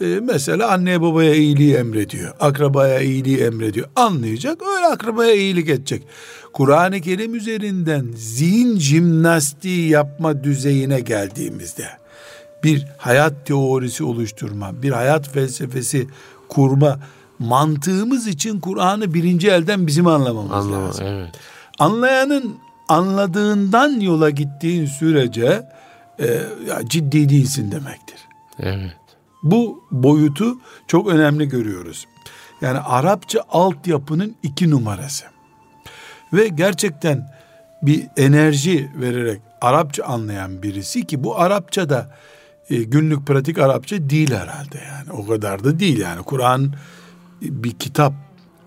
[0.00, 2.34] E, mesela anneye babaya iyiliği emrediyor.
[2.40, 3.88] Akrabaya iyiliği emrediyor.
[3.96, 4.62] Anlayacak.
[4.76, 6.02] Öyle akrabaya iyilik edecek.
[6.52, 11.86] Kur'an-ı Kerim üzerinden zihin jimnastiği yapma düzeyine geldiğimizde
[12.66, 16.08] bir hayat teorisi oluşturma, bir hayat felsefesi
[16.48, 16.98] kurma
[17.38, 21.06] mantığımız için Kur'an'ı birinci elden bizim anlamamız Anlama, lazım.
[21.06, 21.30] Evet.
[21.78, 22.56] Anlayanın
[22.88, 25.68] anladığından yola gittiğin sürece
[26.18, 26.26] e,
[26.68, 28.18] ya ciddi değilsin demektir.
[28.60, 28.96] Evet.
[29.42, 32.06] Bu boyutu çok önemli görüyoruz.
[32.60, 35.24] Yani Arapça altyapının iki numarası.
[36.32, 37.36] Ve gerçekten
[37.82, 42.10] bir enerji vererek Arapça anlayan birisi ki bu Arapça da
[42.70, 45.12] e, günlük pratik Arapça değil herhalde yani.
[45.12, 46.22] O kadar da değil yani.
[46.22, 46.74] Kur'an
[47.42, 48.12] bir kitap.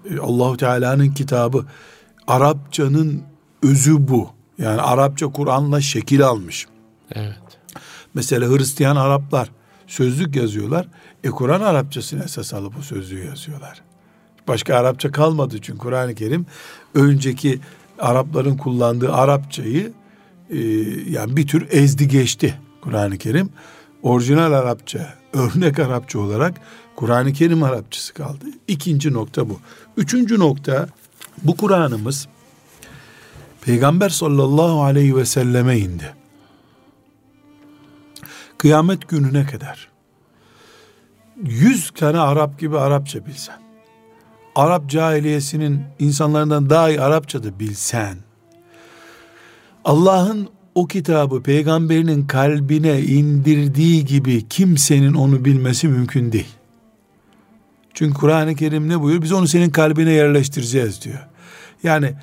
[0.10, 1.66] E, Allahu Teala'nın kitabı.
[2.28, 3.24] Arapçanın
[3.64, 4.30] özü bu.
[4.58, 6.68] Yani Arapça Kur'an'la şekil almış.
[7.12, 7.60] Evet.
[8.14, 9.50] Mesela Hristiyan Araplar
[9.88, 10.88] sözlük yazıyorlar.
[11.24, 13.82] E Kur'an Arapçasını esas alıp bu sözlüğü yazıyorlar.
[14.48, 16.46] Başka Arapça kalmadı çünkü Kur'an-ı Kerim
[16.94, 17.60] önceki
[18.00, 19.92] Arapların kullandığı Arapçayı
[20.50, 20.58] e,
[21.10, 23.50] yani bir tür ezdi geçti Kur'an-ı Kerim.
[24.04, 26.62] Orijinal Arapça, örnek Arapça olarak
[26.96, 28.46] Kur'an-ı Kerim Arapçası kaldı.
[28.68, 29.60] İkinci nokta bu.
[29.98, 30.88] Üçüncü nokta
[31.44, 32.28] bu Kur'an'ımız
[33.62, 36.16] Peygamber sallallahu aleyhi ve selleme indi.
[38.58, 39.90] Kıyamet gününe kadar
[41.44, 43.62] yüz tane Arap gibi Arapça bilsen,
[44.56, 48.18] Arap cahiliyesinin insanlarından daha iyi Arapça da bilsen,
[49.86, 56.56] Allah'ın o kitabı peygamberinin kalbine indirdiği gibi kimsenin onu bilmesi mümkün değil.
[57.94, 59.22] Çünkü Kur'an-ı Kerim ne buyuruyor?
[59.22, 61.28] Biz onu senin kalbine yerleştireceğiz diyor.
[61.84, 62.14] Yani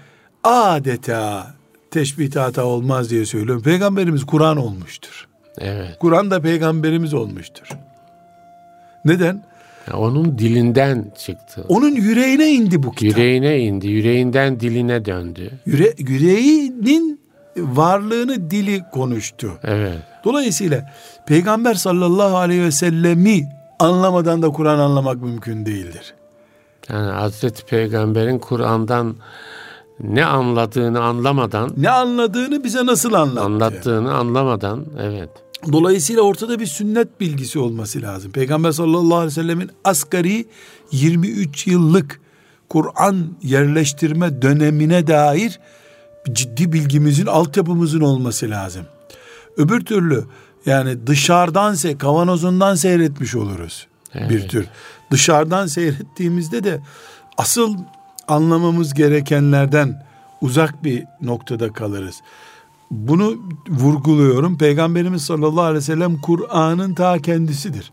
[0.44, 1.54] adeta
[1.90, 3.62] teşbih hata olmaz diye söylüyorum.
[3.62, 5.28] Peygamberimiz Kur'an olmuştur.
[5.58, 5.96] Evet.
[6.00, 7.68] Kur'an da peygamberimiz olmuştur.
[9.04, 9.44] Neden?
[9.90, 11.64] Ya onun dilinden çıktı.
[11.68, 13.18] Onun yüreğine indi bu kitap.
[13.18, 13.88] Yüreğine indi.
[13.88, 15.50] Yüreğinden diline döndü.
[15.66, 17.20] Yüre, yüreğinin
[17.58, 19.52] varlığını dili konuştu.
[19.64, 19.98] Evet.
[20.24, 20.92] Dolayısıyla
[21.26, 26.14] Peygamber sallallahu aleyhi ve sellemi anlamadan da Kur'an anlamak mümkün değildir.
[26.88, 29.16] Yani Hazreti Peygamber'in Kur'an'dan
[30.00, 33.40] ne anladığını anlamadan ne anladığını bize nasıl anlattı?
[33.40, 35.30] Anlattığını anlamadan evet.
[35.72, 38.32] Dolayısıyla ortada bir sünnet bilgisi olması lazım.
[38.32, 40.46] Peygamber sallallahu aleyhi ve sellemin asgari
[40.92, 42.20] 23 yıllık
[42.68, 45.60] Kur'an yerleştirme dönemine dair
[46.32, 48.86] ciddi bilgimizin, altyapımızın olması lazım.
[49.56, 50.24] Öbür türlü
[50.66, 53.86] yani dışarıdan se kavanozundan seyretmiş oluruz.
[54.14, 54.30] evet.
[54.30, 54.66] bir tür.
[55.10, 56.80] Dışarıdan seyrettiğimizde de
[57.38, 57.76] asıl
[58.28, 60.06] anlamamız gerekenlerden
[60.40, 62.20] uzak bir noktada kalırız.
[62.90, 63.36] Bunu
[63.68, 64.58] vurguluyorum.
[64.58, 67.92] Peygamberimiz sallallahu aleyhi ve sellem Kur'an'ın ta kendisidir.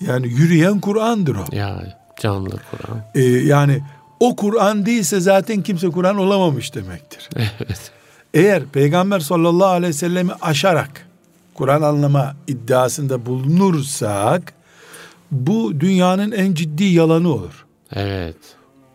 [0.00, 1.56] Yani yürüyen Kur'an'dır o.
[1.56, 3.00] Ya canlı Kur'an.
[3.14, 3.82] Ee, yani
[4.20, 7.28] o Kur'an değilse zaten kimse Kur'an olamamış demektir.
[7.36, 7.90] Evet.
[8.34, 11.06] Eğer Peygamber sallallahu aleyhi ve sellemi aşarak
[11.54, 14.52] Kur'an anlama iddiasında bulunursak
[15.30, 17.66] bu dünyanın en ciddi yalanı olur.
[17.92, 18.36] Evet.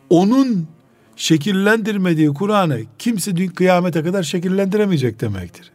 [0.10, 0.68] Onun
[1.16, 5.72] şekillendirmediği Kur'an'ı kimse kıyamete kadar şekillendiremeyecek demektir.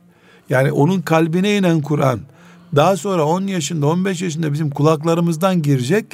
[0.51, 2.21] Yani onun kalbine inen Kur'an
[2.77, 6.07] daha sonra 10 yaşında 15 yaşında bizim kulaklarımızdan girecek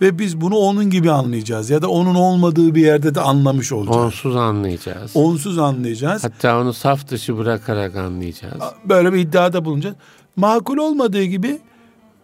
[0.00, 3.96] ve biz bunu onun gibi anlayacağız ya da onun olmadığı bir yerde de anlamış olacağız.
[3.96, 5.10] Onsuz anlayacağız.
[5.14, 6.24] Onsuz anlayacağız.
[6.24, 8.62] Hatta onu saf dışı bırakarak anlayacağız.
[8.84, 9.96] Böyle bir iddiada bulunacağız.
[10.36, 11.58] Makul olmadığı gibi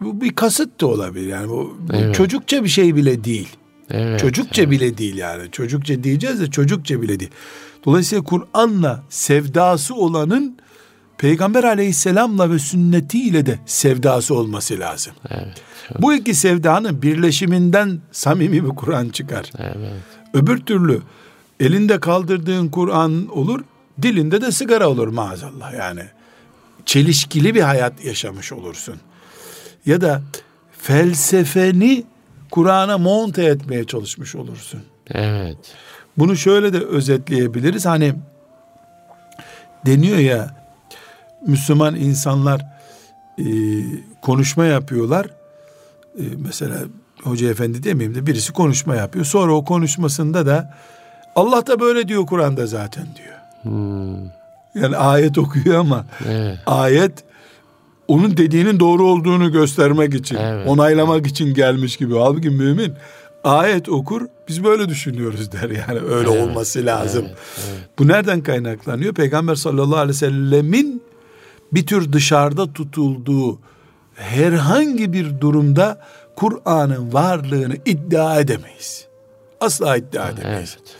[0.01, 1.27] bu bir kasıt da olabilir.
[1.27, 2.15] Yani bu, bu evet.
[2.15, 3.49] çocukça bir şey bile değil.
[3.89, 4.71] Evet, çocukça evet.
[4.71, 5.51] bile değil yani.
[5.51, 7.31] Çocukça diyeceğiz de çocukça bile değil.
[7.85, 10.57] Dolayısıyla Kur'an'la sevdası olanın
[11.17, 15.13] Peygamber aleyhisselamla ve sünnetiyle de sevdası olması lazım.
[15.29, 15.61] Evet.
[15.99, 19.51] Bu iki sevdanın birleşiminden samimi bir Kur'an çıkar.
[19.59, 20.03] Evet.
[20.33, 21.01] Öbür türlü
[21.59, 23.63] elinde kaldırdığın Kur'an olur,
[24.01, 26.01] dilinde de sigara olur maazallah yani.
[26.85, 28.95] Çelişkili bir hayat yaşamış olursun.
[29.85, 30.21] Ya da
[30.79, 32.03] felsefeni
[32.51, 34.81] Kur'an'a monte etmeye çalışmış olursun.
[35.11, 35.57] Evet.
[36.17, 37.85] Bunu şöyle de özetleyebiliriz.
[37.85, 38.13] Hani
[39.85, 40.56] deniyor ya
[41.47, 42.65] Müslüman insanlar
[43.37, 43.45] e,
[44.21, 45.25] konuşma yapıyorlar.
[46.19, 46.77] E, mesela
[47.23, 49.25] hoca efendi demeyeyim de birisi konuşma yapıyor.
[49.25, 50.73] Sonra o konuşmasında da
[51.35, 53.37] Allah da böyle diyor Kur'an'da zaten diyor.
[53.61, 54.25] Hmm.
[54.75, 56.57] Yani ayet okuyor ama evet.
[56.65, 57.23] ayet
[58.07, 60.67] onun dediğinin doğru olduğunu göstermek için, evet.
[60.67, 62.17] onaylamak için gelmiş gibi.
[62.17, 62.93] Halbuki mümin
[63.43, 65.69] ayet okur, biz böyle düşünüyoruz der.
[65.69, 66.41] Yani öyle evet.
[66.41, 67.25] olması lazım.
[67.27, 67.37] Evet.
[67.69, 67.89] Evet.
[67.99, 69.13] Bu nereden kaynaklanıyor?
[69.13, 70.96] Peygamber sallallahu aleyhi ve sellemin
[71.73, 73.59] bir tür dışarıda tutulduğu
[74.15, 76.01] herhangi bir durumda
[76.35, 79.07] Kur'an'ın varlığını iddia edemeyiz.
[79.61, 80.77] Asla iddia edemeyiz.
[80.79, 80.95] Evet.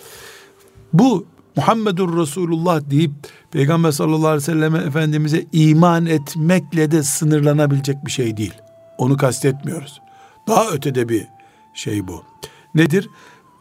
[0.94, 1.26] Bu
[1.56, 3.12] Muhammedur Resulullah deyip
[3.52, 8.54] Peygamber sallallahu aleyhi ve selleme Efendimiz'e iman etmekle de sınırlanabilecek bir şey değil.
[8.98, 10.02] Onu kastetmiyoruz.
[10.48, 11.28] Daha ötede bir
[11.74, 12.24] şey bu.
[12.76, 13.10] Nedir?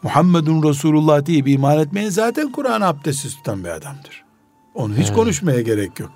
[0.03, 4.23] Muhammedun Resulullah deyip iman etmeyen zaten Kur'an abdestsiz tutan bir adamdır.
[4.75, 5.15] Onu hiç evet.
[5.15, 6.11] konuşmaya gerek yok.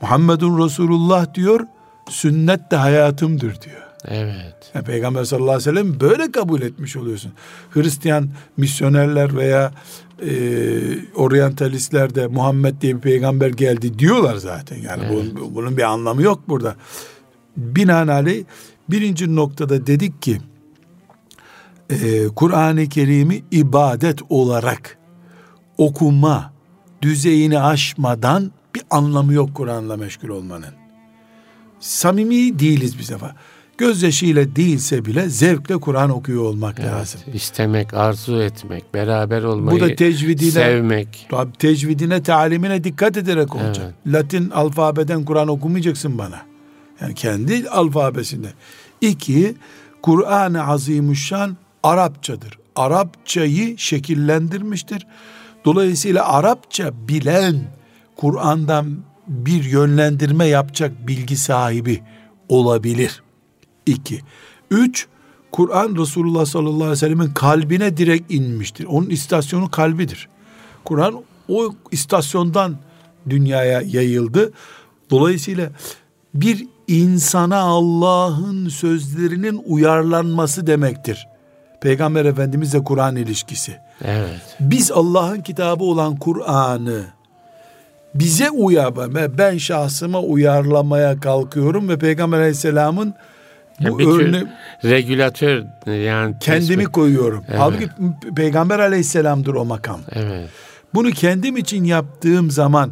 [0.00, 1.60] Muhammedun Resulullah diyor,
[2.08, 3.82] sünnet de hayatımdır diyor.
[4.04, 4.70] Evet.
[4.74, 7.32] Yani Peygamber sallallahu aleyhi ve sellem böyle kabul etmiş oluyorsun.
[7.70, 9.72] Hristiyan misyonerler veya
[10.22, 10.32] e,
[11.14, 14.76] oryantalistler de Muhammed diye bir peygamber geldi diyorlar zaten.
[14.76, 15.34] Yani evet.
[15.34, 16.76] bunun, bunun bir anlamı yok burada.
[17.56, 18.44] Binaenaleyh
[18.90, 20.40] birinci noktada dedik ki
[21.90, 24.98] e, Kur'an-ı Kerim'i ibadet olarak
[25.78, 26.52] okuma
[27.02, 30.74] düzeyini aşmadan bir anlamı yok Kur'an'la meşgul olmanın.
[31.80, 33.34] Samimi değiliz bir sefer
[33.80, 37.20] gözyaşıyla değilse bile zevkle Kur'an okuyor olmak evet, lazım.
[37.34, 41.26] İstemek, arzu etmek, beraber olmayı, Bu da tecvidine, sevmek.
[41.30, 43.94] Tabi tecvidine, talimine dikkat ederek olacak.
[44.06, 44.14] Evet.
[44.14, 46.42] Latin alfabeden Kur'an okumayacaksın bana.
[47.00, 48.48] Yani kendi alfabesinde.
[49.00, 49.54] İki,
[50.02, 52.58] Kur'an-ı Azimuşşan Arapçadır.
[52.76, 55.06] Arapçayı şekillendirmiştir.
[55.64, 57.60] Dolayısıyla Arapça bilen
[58.20, 58.96] Kur'an'dan
[59.28, 62.02] bir yönlendirme yapacak bilgi sahibi
[62.48, 63.22] olabilir.
[63.86, 64.20] İki.
[64.70, 65.06] Üç,
[65.52, 68.84] Kur'an Resulullah sallallahu aleyhi ve sellemin kalbine direkt inmiştir.
[68.84, 70.28] Onun istasyonu kalbidir.
[70.84, 71.14] Kur'an
[71.48, 72.76] o istasyondan
[73.30, 74.52] dünyaya yayıldı.
[75.10, 75.70] Dolayısıyla
[76.34, 81.28] bir insana Allah'ın sözlerinin uyarlanması demektir.
[81.82, 83.78] Peygamber Efendimizle Kur'an ilişkisi.
[84.04, 84.56] Evet.
[84.60, 87.19] Biz Allah'ın kitabı olan Kur'an'ı
[88.14, 88.94] bize uyar
[89.38, 93.14] ben şahsıma uyarlamaya kalkıyorum ve Peygamber Aleyhisselam'ın
[93.80, 94.42] bu bir örne
[94.84, 96.88] regülatör yani kendimi tespit.
[96.88, 97.44] koyuyorum.
[97.48, 97.60] Evet.
[97.60, 97.88] Halbuki
[98.36, 100.00] Peygamber Aleyhisselam'dır o makam.
[100.12, 100.48] Evet.
[100.94, 102.90] Bunu kendim için yaptığım zaman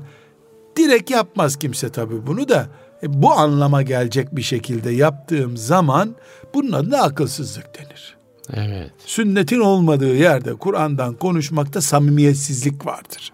[0.76, 2.66] direkt yapmaz kimse tabii bunu da
[3.02, 6.14] e, bu anlama gelecek bir şekilde yaptığım zaman
[6.54, 8.16] bunun adına akılsızlık denir.
[8.54, 8.90] Evet.
[8.98, 13.32] Sünnetin olmadığı yerde Kur'an'dan konuşmakta samimiyetsizlik vardır.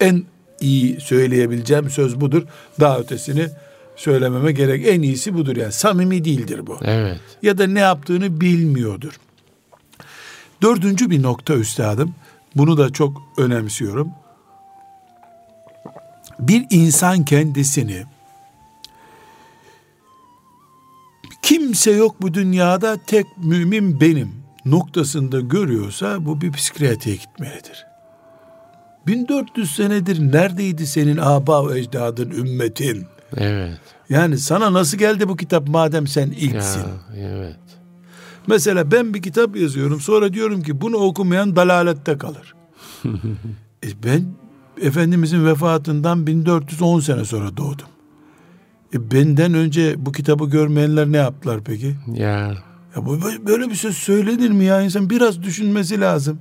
[0.00, 0.24] En
[0.62, 2.42] iyi söyleyebileceğim söz budur.
[2.80, 3.48] Daha ötesini
[3.96, 4.86] söylememe gerek.
[4.88, 5.72] En iyisi budur yani.
[5.72, 6.78] Samimi değildir bu.
[6.82, 7.20] Evet.
[7.42, 9.20] Ya da ne yaptığını bilmiyordur.
[10.62, 12.14] Dördüncü bir nokta üstadım.
[12.56, 14.10] Bunu da çok önemsiyorum.
[16.38, 18.04] Bir insan kendisini
[21.42, 27.91] kimse yok bu dünyada tek mümin benim noktasında görüyorsa bu bir psikiyatriye gitmelidir.
[29.06, 33.06] 1400 senedir neredeydi senin aba ecdadın ümmetin?
[33.36, 33.78] Evet.
[34.08, 36.80] Yani sana nasıl geldi bu kitap madem sen ilksin?
[36.80, 36.86] Ya,
[37.16, 37.56] evet.
[38.46, 42.54] Mesela ben bir kitap yazıyorum sonra diyorum ki bunu okumayan dalalette kalır.
[43.84, 44.24] e ben
[44.80, 47.86] Efendimizin vefatından 1410 sene sonra doğdum.
[48.94, 51.96] E benden önce bu kitabı görmeyenler ne yaptılar peki?
[52.14, 52.54] Ya.
[52.96, 56.38] Ya bu böyle bir söz söylenir mi ya insan biraz düşünmesi lazım.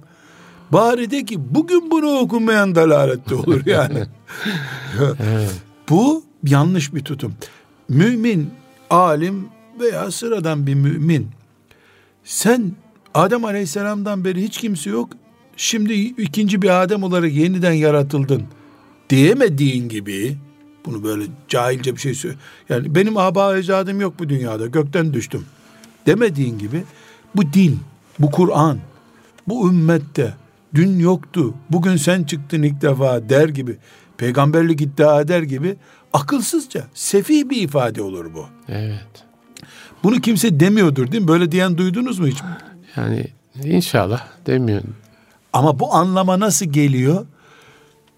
[0.71, 4.03] Bari de ki bugün bunu okumayan dalalette olur yani.
[4.99, 5.51] evet.
[5.89, 7.33] Bu yanlış bir tutum.
[7.89, 8.49] Mümin,
[8.89, 9.47] alim
[9.79, 11.27] veya sıradan bir mümin.
[12.23, 12.71] Sen
[13.13, 15.09] Adem Aleyhisselam'dan beri hiç kimse yok.
[15.57, 18.43] Şimdi ikinci bir Adem olarak yeniden yaratıldın
[19.09, 20.37] diyemediğin gibi
[20.85, 22.35] bunu böyle cahilce bir şey söyle.
[22.69, 24.67] Yani benim aba ecadım yok bu dünyada.
[24.67, 25.45] Gökten düştüm.
[26.05, 26.83] Demediğin gibi
[27.35, 27.79] bu din,
[28.19, 28.77] bu Kur'an,
[29.47, 30.33] bu ümmette
[30.75, 31.53] dün yoktu.
[31.69, 33.77] Bugün sen çıktın ilk defa der gibi.
[34.17, 35.75] Peygamberlik iddia eder gibi
[36.13, 38.45] akılsızca, sefih bir ifade olur bu.
[38.69, 39.23] Evet.
[40.03, 41.27] Bunu kimse demiyordur değil mi?
[41.27, 42.37] Böyle diyen duydunuz mu hiç?
[42.97, 43.27] Yani
[43.63, 44.81] inşallah demiyor.
[45.53, 47.25] Ama bu anlama nasıl geliyor?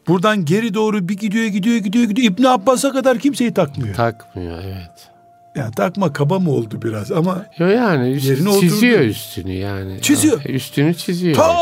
[0.08, 2.32] Buradan geri doğru bir gidiyor gidiyor gidiyor gidiyor.
[2.32, 3.96] İbn Abbas'a kadar kimseyi takmıyor.
[3.96, 5.10] Takmıyor evet.
[5.56, 9.10] Ya takma kaba mı oldu biraz ama Yo yani üst, yerine çiziyor oturdu.
[9.10, 10.02] üstünü yani.
[10.02, 10.46] Çiziyor.
[10.46, 11.36] Üstünü çiziyor.
[11.36, 11.56] Ta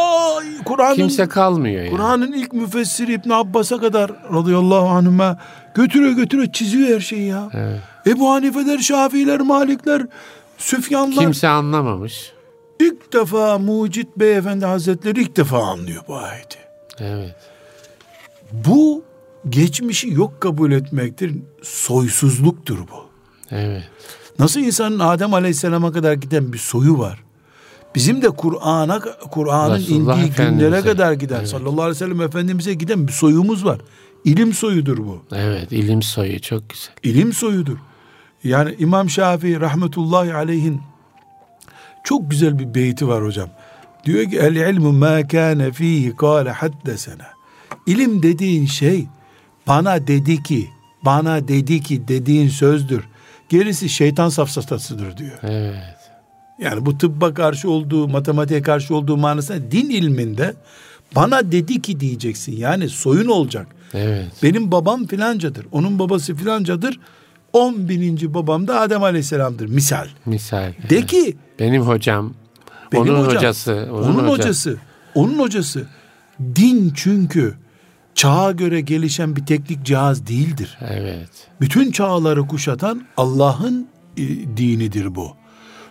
[0.66, 1.92] Kur'an'ın kimse kalmıyor yani.
[1.92, 5.38] Kur'an'ın ilk müfessiri İbn Abbas'a kadar radıyallahu anhuma
[5.76, 7.50] götürüyor götürüyor çiziyor her şeyi ya.
[7.54, 7.80] Evet.
[8.08, 10.02] Ebu Hanife'ler, Şafiiler, Malikler,
[10.58, 11.24] Süfyanlar.
[11.24, 12.32] Kimse anlamamış.
[12.80, 16.58] İlk defa Mucit Beyefendi Hazretleri ilk defa anlıyor bu ayeti.
[17.00, 17.36] Evet.
[18.52, 19.04] Bu
[19.50, 21.36] geçmişi yok kabul etmektir.
[21.64, 23.11] Soysuzluktur bu.
[23.52, 23.84] Evet.
[24.40, 27.24] Nasıl insanın Adem Aleyhisselam'a kadar giden bir soyu var.
[27.96, 29.00] Bizim de Kur'an'a
[29.32, 31.48] Kur'an'ın indiği günlere kadar giden evet.
[31.48, 33.82] sallallahu aleyhi ve sellem efendimize giden bir soyumuz var.
[34.24, 35.24] İlim soyudur bu.
[35.36, 36.94] Evet, ilim soyu çok güzel.
[37.04, 37.78] İlim soyudur.
[38.44, 40.82] Yani İmam Şafii rahmetullahi aleyhin
[42.04, 43.50] çok güzel bir beyti var hocam.
[44.06, 47.28] Diyor ki el ilmu ma kana fihi kâle haddesena.
[47.86, 49.08] İlim dediğin şey
[49.68, 50.70] bana dedi ki,
[51.06, 53.04] bana dedi ki dediğin sözdür.
[53.52, 55.38] Gerisi şeytan safsatasıdır diyor.
[55.44, 55.98] Evet.
[56.60, 60.54] Yani bu tıbba karşı olduğu, matematiğe karşı olduğu manasında din ilminde
[61.16, 62.58] bana dedi ki diyeceksin.
[62.58, 63.68] Yani soyun olacak.
[63.94, 64.28] Evet.
[64.44, 65.66] Benim babam filancadır.
[65.72, 67.00] Onun babası filancadır.
[67.54, 69.66] On bininci babam da Adem Aleyhisselam'dır.
[69.66, 70.08] Misal.
[70.26, 70.74] Misal.
[70.90, 71.06] De evet.
[71.06, 71.38] ki.
[71.60, 72.34] Benim hocam.
[72.92, 73.88] Benim onun hocam, hocası.
[73.92, 74.30] Onun, onun hocası.
[74.30, 74.78] hocası.
[75.16, 75.88] Onun hocası.
[76.56, 77.56] Din çünkü
[78.22, 80.78] çağa göre gelişen bir teknik cihaz değildir.
[80.82, 81.30] Evet.
[81.62, 84.22] Bütün çağları kuşatan Allah'ın e,
[84.58, 85.32] dinidir bu.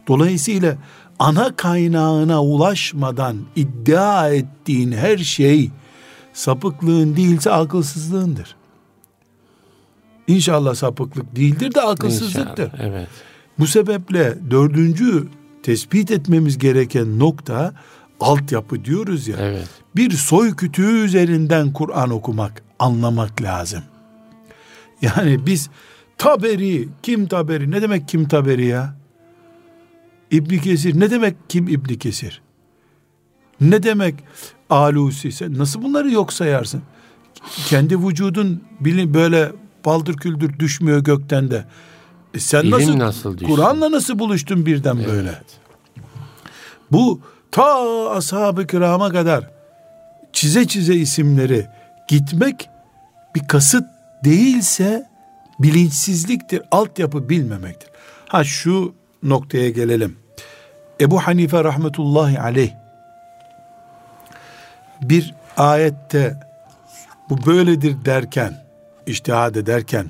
[0.08, 0.76] Dolayısıyla
[1.18, 5.70] ana kaynağına ulaşmadan iddia ettiğin her şey
[6.32, 8.56] sapıklığın değilse akılsızlığındır.
[10.26, 12.64] İnşallah sapıklık değildir de akılsızlıktır.
[12.64, 13.08] İnşallah, evet.
[13.58, 15.28] Bu sebeple dördüncü
[15.62, 17.74] tespit etmemiz gereken nokta
[18.20, 19.36] altyapı diyoruz ya.
[19.40, 19.68] Evet.
[19.96, 23.82] Bir soy kütüğü üzerinden Kur'an okumak, anlamak lazım.
[25.02, 25.70] Yani biz
[26.18, 27.70] Taberi, kim Taberi?
[27.70, 28.96] Ne demek kim Taberi ya?
[30.30, 32.42] İbni Kesir, ne demek kim İbni Kesir?
[33.60, 34.14] Ne demek
[34.70, 35.32] Alusi?
[35.32, 36.82] Sen nasıl bunları yok sayarsın?
[37.66, 39.52] Kendi vücudun böyle
[39.84, 41.64] baldır küldür düşmüyor gökten de.
[42.34, 45.08] E sen İlim nasıl, nasıl Kur'an'la nasıl buluştun birden evet.
[45.08, 45.42] böyle?
[46.90, 49.50] Bu ta ashab-ı kirama kadar
[50.32, 51.66] çize çize isimleri
[52.08, 52.70] gitmek
[53.34, 53.84] bir kasıt
[54.24, 55.06] değilse
[55.58, 57.90] bilinçsizliktir, altyapı bilmemektir.
[58.28, 60.16] Ha şu noktaya gelelim.
[61.00, 62.70] Ebu Hanife rahmetullahi aleyh
[65.02, 66.40] bir ayette
[67.28, 68.64] bu böyledir derken,
[69.06, 70.06] iştihad ederken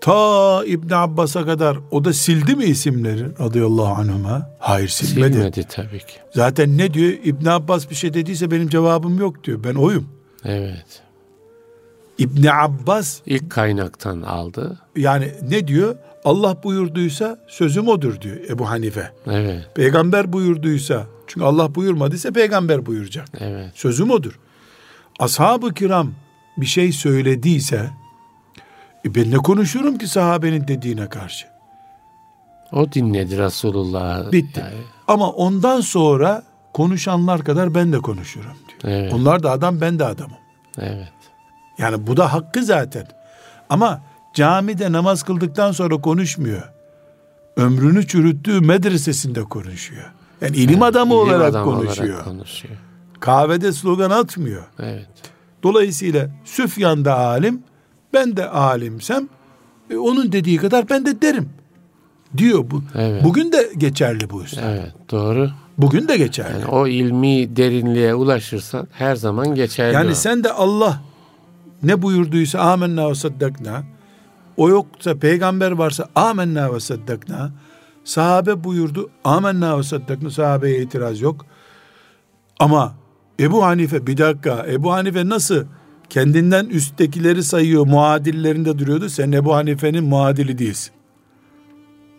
[0.00, 4.50] ta İbn Abbas'a kadar o da sildi mi isimleri radıyallahu anhuma?
[4.58, 5.32] Hayır silmedi.
[5.32, 6.14] Silmedi tabii ki.
[6.34, 7.12] Zaten ne diyor?
[7.24, 9.64] İbn Abbas bir şey dediyse benim cevabım yok diyor.
[9.64, 10.08] Ben oyum.
[10.44, 11.02] Evet.
[12.18, 14.78] İbn Abbas ilk kaynaktan aldı.
[14.96, 15.96] Yani ne diyor?
[16.24, 19.12] Allah buyurduysa sözüm odur diyor Ebu Hanife.
[19.26, 19.68] Evet.
[19.74, 23.28] Peygamber buyurduysa çünkü Allah buyurmadıysa peygamber buyuracak.
[23.40, 23.70] Evet.
[23.74, 24.38] Sözüm odur.
[25.18, 26.12] Ashab-ı kiram
[26.56, 27.90] bir şey söylediyse
[29.04, 31.46] e ben ne konuşurum ki sahabenin dediğine karşı?
[32.72, 34.32] O dinledi Resulullah.
[34.32, 34.60] Bitti.
[34.60, 34.74] Yani.
[35.08, 36.42] Ama ondan sonra
[36.72, 38.94] konuşanlar kadar ben de konuşurum diyor.
[38.94, 39.12] Evet.
[39.12, 40.36] Onlar da adam ben de adamım.
[40.78, 41.12] Evet.
[41.78, 43.06] Yani bu da hakkı zaten.
[43.70, 44.00] Ama
[44.34, 46.62] camide namaz kıldıktan sonra konuşmuyor.
[47.56, 50.12] ömrünü çürüttüğü medresesinde konuşuyor.
[50.40, 52.14] Yani ilim evet, adamı ilim olarak adam konuşuyor.
[52.14, 52.74] Olarak konuşuyor.
[53.20, 54.64] Kahvede slogan atmıyor.
[54.78, 55.06] Evet.
[55.62, 57.62] Dolayısıyla Süfyan da alim,
[58.12, 59.28] ben de alimsem
[59.90, 61.48] e, onun dediği kadar ben de derim
[62.36, 62.82] diyor bu.
[62.94, 63.24] Evet.
[63.24, 64.62] Bugün de geçerli bu üstad.
[64.62, 65.50] Evet, doğru.
[65.78, 66.52] Bugün de geçerli.
[66.52, 69.94] Yani o ilmi derinliğe ulaşırsan her zaman geçerli.
[69.94, 70.14] Yani o.
[70.14, 71.02] sen de Allah
[71.82, 73.82] ne buyurduysa amenna ve saddakna.
[74.56, 77.50] O yoksa peygamber varsa amenna ve saddakna.
[78.04, 80.30] Sahabe buyurdu amenna ve saddakna.
[80.30, 81.46] Sahabeye itiraz yok.
[82.58, 82.94] Ama
[83.40, 85.64] Ebu Hanife bir dakika Ebu Hanife nasıl
[86.10, 89.08] kendinden üsttekileri sayıyor muadillerinde duruyordu.
[89.08, 90.92] Sen Ebu Hanife'nin muadili değilsin.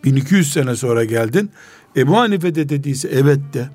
[0.03, 1.51] 1200 sene sonra geldin.
[1.95, 3.69] Ebu Hanife de dediyse evet de.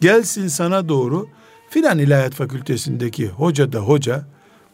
[0.00, 1.28] Gelsin sana doğru
[1.70, 4.24] filan ilahiyat fakültesindeki hoca da hoca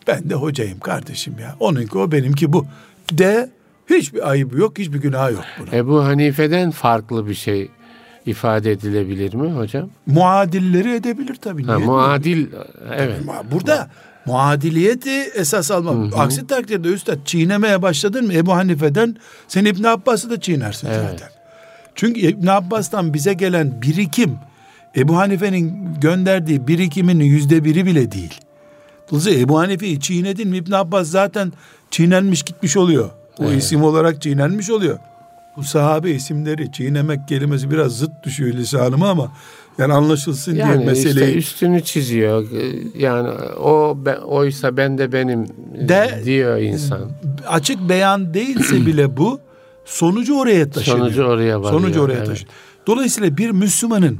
[0.06, 1.56] ben de hocayım kardeşim ya.
[1.60, 2.66] Onunki o benimki bu.
[3.12, 3.50] De
[3.90, 5.72] hiçbir ayıbı yok, hiçbir günah yok bunun.
[5.72, 7.70] Ebu Hanife'den farklı bir şey
[8.26, 9.90] ifade edilebilir mi hocam?
[10.06, 11.64] Muadilleri edebilir tabii.
[11.64, 12.46] Ha, muadil,
[12.94, 13.20] evet.
[13.26, 13.90] Tabii, burada
[14.28, 16.12] muadiliyeti esas almak.
[16.12, 16.20] Hı hı.
[16.20, 19.16] Aksi takdirde üstad çiğnemeye başladın mı Ebu Hanife'den
[19.48, 21.10] sen İbn Abbas'ı da çiğnersin evet.
[21.10, 21.28] zaten.
[21.94, 24.38] Çünkü İbn Abbas'tan bize gelen birikim
[24.96, 28.40] Ebu Hanife'nin gönderdiği birikiminin yüzde biri bile değil.
[29.10, 31.52] Dolayısıyla Ebu Hanife'yi çiğnedin mi İbn Abbas zaten
[31.90, 33.10] çiğnenmiş gitmiş oluyor.
[33.38, 33.62] O evet.
[33.62, 34.98] isim olarak çiğnenmiş oluyor.
[35.56, 39.32] Bu sahabe isimleri çiğnemek kelimesi biraz zıt düşüyor lisanıma ama
[39.78, 41.26] yani anlaşılsın yani diye meseleyi.
[41.26, 42.46] Işte üstünü çiziyor.
[42.98, 43.28] Yani
[43.60, 45.46] o oysa ben de benim
[45.88, 47.10] de, diyor insan.
[47.48, 49.40] Açık beyan değilse bile bu
[49.84, 50.98] sonucu oraya taşıyor.
[50.98, 51.80] Sonucu oraya varıyor.
[51.80, 52.26] Sonucu oraya evet.
[52.26, 52.50] taşıyor.
[52.86, 54.18] Dolayısıyla bir Müslümanın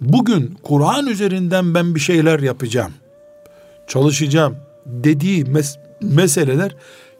[0.00, 2.92] bugün Kur'an üzerinden ben bir şeyler yapacağım,
[3.86, 4.56] çalışacağım
[4.86, 6.76] dediği mes- meseleler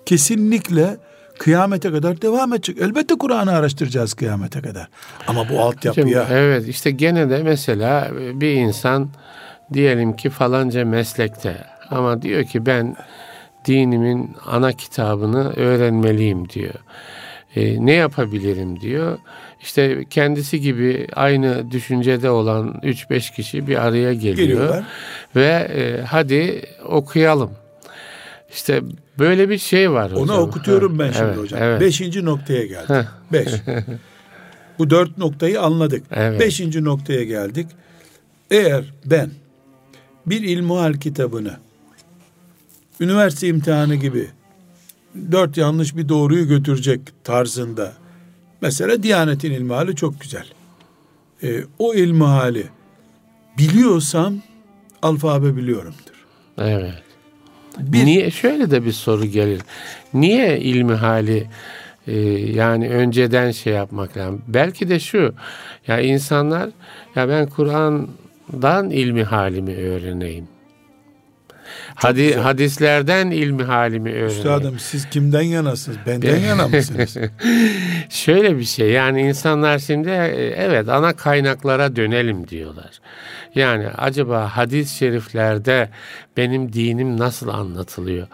[0.06, 0.96] kesinlikle
[1.40, 2.78] kıyamete kadar devam edecek.
[2.80, 4.88] Elbette Kur'an'ı araştıracağız kıyamete kadar.
[5.26, 6.26] Ama bu altyapıya...
[6.30, 9.10] Evet işte gene de mesela bir insan
[9.72, 12.96] diyelim ki falanca meslekte ama diyor ki ben
[13.64, 16.74] dinimin ana kitabını öğrenmeliyim diyor.
[17.56, 19.18] E, ne yapabilirim diyor.
[19.60, 24.36] İşte kendisi gibi aynı düşüncede olan 3-5 kişi bir araya geliyor.
[24.36, 24.84] Geliyorlar.
[25.36, 27.50] Ve e, hadi okuyalım.
[28.52, 28.80] İşte
[29.20, 30.22] böyle bir şey var hocam.
[30.22, 31.62] Onu okutuyorum ben şimdi evet, hocam.
[31.62, 31.80] Evet.
[31.80, 33.08] Beşinci noktaya geldik.
[33.32, 33.48] Beş.
[34.78, 36.04] Bu dört noktayı anladık.
[36.10, 36.40] Evet.
[36.40, 37.66] Beşinci noktaya geldik.
[38.50, 39.30] Eğer ben
[40.26, 41.56] bir ilmuhal kitabını
[43.00, 44.28] üniversite imtihanı gibi
[45.32, 47.92] dört yanlış bir doğruyu götürecek tarzında
[48.60, 50.46] mesela Diyanet'in ilmihali çok güzel.
[51.42, 52.66] Ee, o ilmihali
[53.58, 54.42] biliyorsam
[55.02, 56.26] alfabe biliyorumdur.
[56.58, 57.09] Evet.
[57.78, 59.60] Bir, Niye şöyle de bir soru gelir.
[60.14, 61.46] Niye ilmi hali
[62.06, 64.42] e, yani önceden şey yapmak lazım?
[64.48, 65.34] Belki de şu.
[65.86, 66.70] Ya insanlar
[67.16, 70.48] ya ben Kur'an'dan ilmi halimi öğreneyim.
[72.02, 72.42] Hadi, güzel.
[72.42, 74.28] hadislerden ilmi halimi öğreneyim.
[74.38, 75.98] Üstadım siz kimden yanasınız?
[76.06, 77.16] Benden yana mısınız?
[78.08, 83.00] Şöyle bir şey yani insanlar şimdi e, evet ana kaynaklara dönelim diyorlar.
[83.54, 85.88] Yani acaba hadis-i şeriflerde
[86.36, 88.26] benim dinim nasıl anlatılıyor?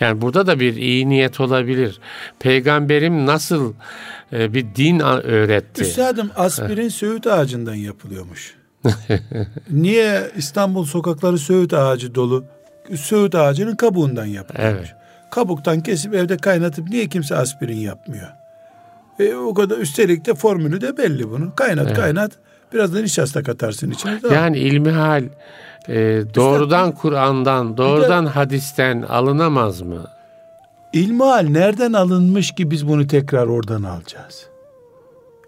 [0.00, 2.00] Yani burada da bir iyi niyet olabilir.
[2.40, 3.72] Peygamberim nasıl
[4.32, 5.82] e, bir din öğretti?
[5.82, 8.54] Üstadım aspirin söğüt ağacından yapılıyormuş.
[9.70, 12.44] Niye İstanbul sokakları söğüt ağacı dolu?
[12.96, 14.80] Söğüt ağacının kabuğundan yapılıyormuş.
[14.80, 14.94] Evet.
[15.30, 18.28] Kabuktan kesip evde kaynatıp niye kimse aspirin yapmıyor?
[19.18, 21.50] E, o kadar üstelik de formülü de belli bunun.
[21.50, 21.96] Kaynat evet.
[21.96, 22.32] kaynat
[22.74, 24.20] Biraz da nişasta katarsın içine.
[24.20, 24.36] Tamam.
[24.36, 25.24] Yani ilmihal
[25.88, 25.94] e,
[26.34, 30.04] doğrudan işte, Kur'an'dan, doğrudan de, hadisten alınamaz mı?
[30.92, 34.46] İlmihal nereden alınmış ki biz bunu tekrar oradan alacağız?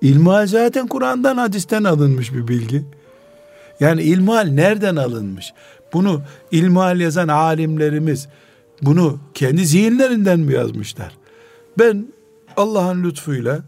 [0.02, 2.84] İlmihal zaten Kur'an'dan, hadisten alınmış bir bilgi.
[3.80, 5.52] Yani ilmihal nereden alınmış?
[5.92, 8.28] Bunu ilmihal yazan alimlerimiz
[8.82, 11.12] bunu kendi zihinlerinden mi yazmışlar?
[11.78, 12.06] Ben
[12.56, 13.60] Allah'ın lütfuyla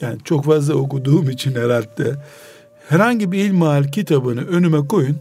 [0.00, 2.14] yani çok fazla okuduğum için herhalde
[2.88, 5.16] herhangi bir ilmihal kitabını önüme koyun.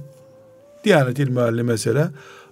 [0.83, 2.11] Diyanet İlmihali mesela.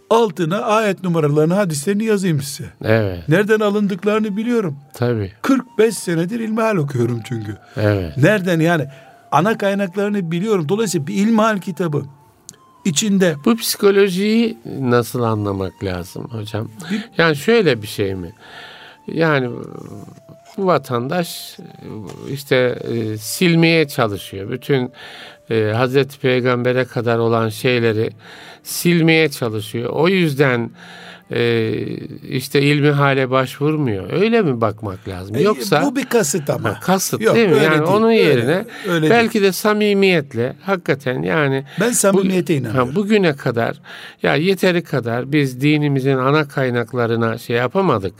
[0.09, 2.69] Altına ayet numaralarını, hadislerini yazayım size.
[2.83, 3.29] Evet.
[3.29, 4.77] Nereden alındıklarını biliyorum.
[4.93, 5.31] Tabii.
[5.41, 7.57] 45 senedir ilmihal okuyorum çünkü.
[7.77, 8.17] Evet.
[8.17, 8.87] Nereden yani
[9.31, 10.69] ana kaynaklarını biliyorum.
[10.69, 12.03] Dolayısıyla bir ilmihal kitabı
[12.85, 13.35] içinde.
[13.45, 16.69] Bu psikolojiyi nasıl anlamak lazım hocam?
[17.17, 18.31] Yani şöyle bir şey mi?
[19.07, 19.49] Yani
[20.57, 21.57] bu vatandaş
[22.31, 24.51] işte e, silmeye çalışıyor.
[24.51, 24.91] Bütün
[25.49, 28.09] e, Hazreti Peygamber'e kadar olan şeyleri
[28.63, 29.89] silmeye çalışıyor.
[29.89, 30.71] O yüzden
[31.35, 31.73] e,
[32.29, 34.13] işte ilmi hale başvurmuyor.
[34.13, 35.35] Öyle mi bakmak lazım?
[35.35, 36.69] E, Yoksa bu bir kasıt ama.
[36.69, 37.57] Ha, kasıt Yok, değil mi?
[37.57, 39.45] Yani değil, onun yerine öyle, öyle belki değil.
[39.45, 42.89] de samimiyetle hakikaten yani ben samimiyete bu, inanıyorum.
[42.89, 43.81] Ha, bugüne kadar
[44.23, 48.13] ya yeteri kadar biz dinimizin ana kaynaklarına şey yapamadık.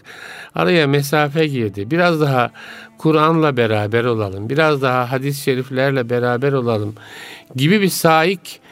[0.56, 1.92] Araya mesafe girdi.
[1.92, 2.52] Biraz daha
[2.98, 4.50] Kur'an'la beraber olalım.
[4.50, 6.96] Biraz daha hadis-i şeriflerle beraber olalım
[7.56, 8.63] gibi bir saik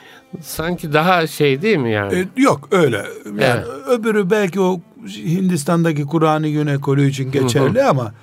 [0.41, 2.27] sanki daha şey değil mi yani?
[2.37, 3.05] E, yok öyle.
[3.25, 3.65] Yani evet.
[3.87, 7.89] öbürü belki o Hindistan'daki Kur'an-ı Gün ekolü için geçerli Hı-hı.
[7.89, 8.13] ama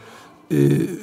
[0.52, 0.58] e,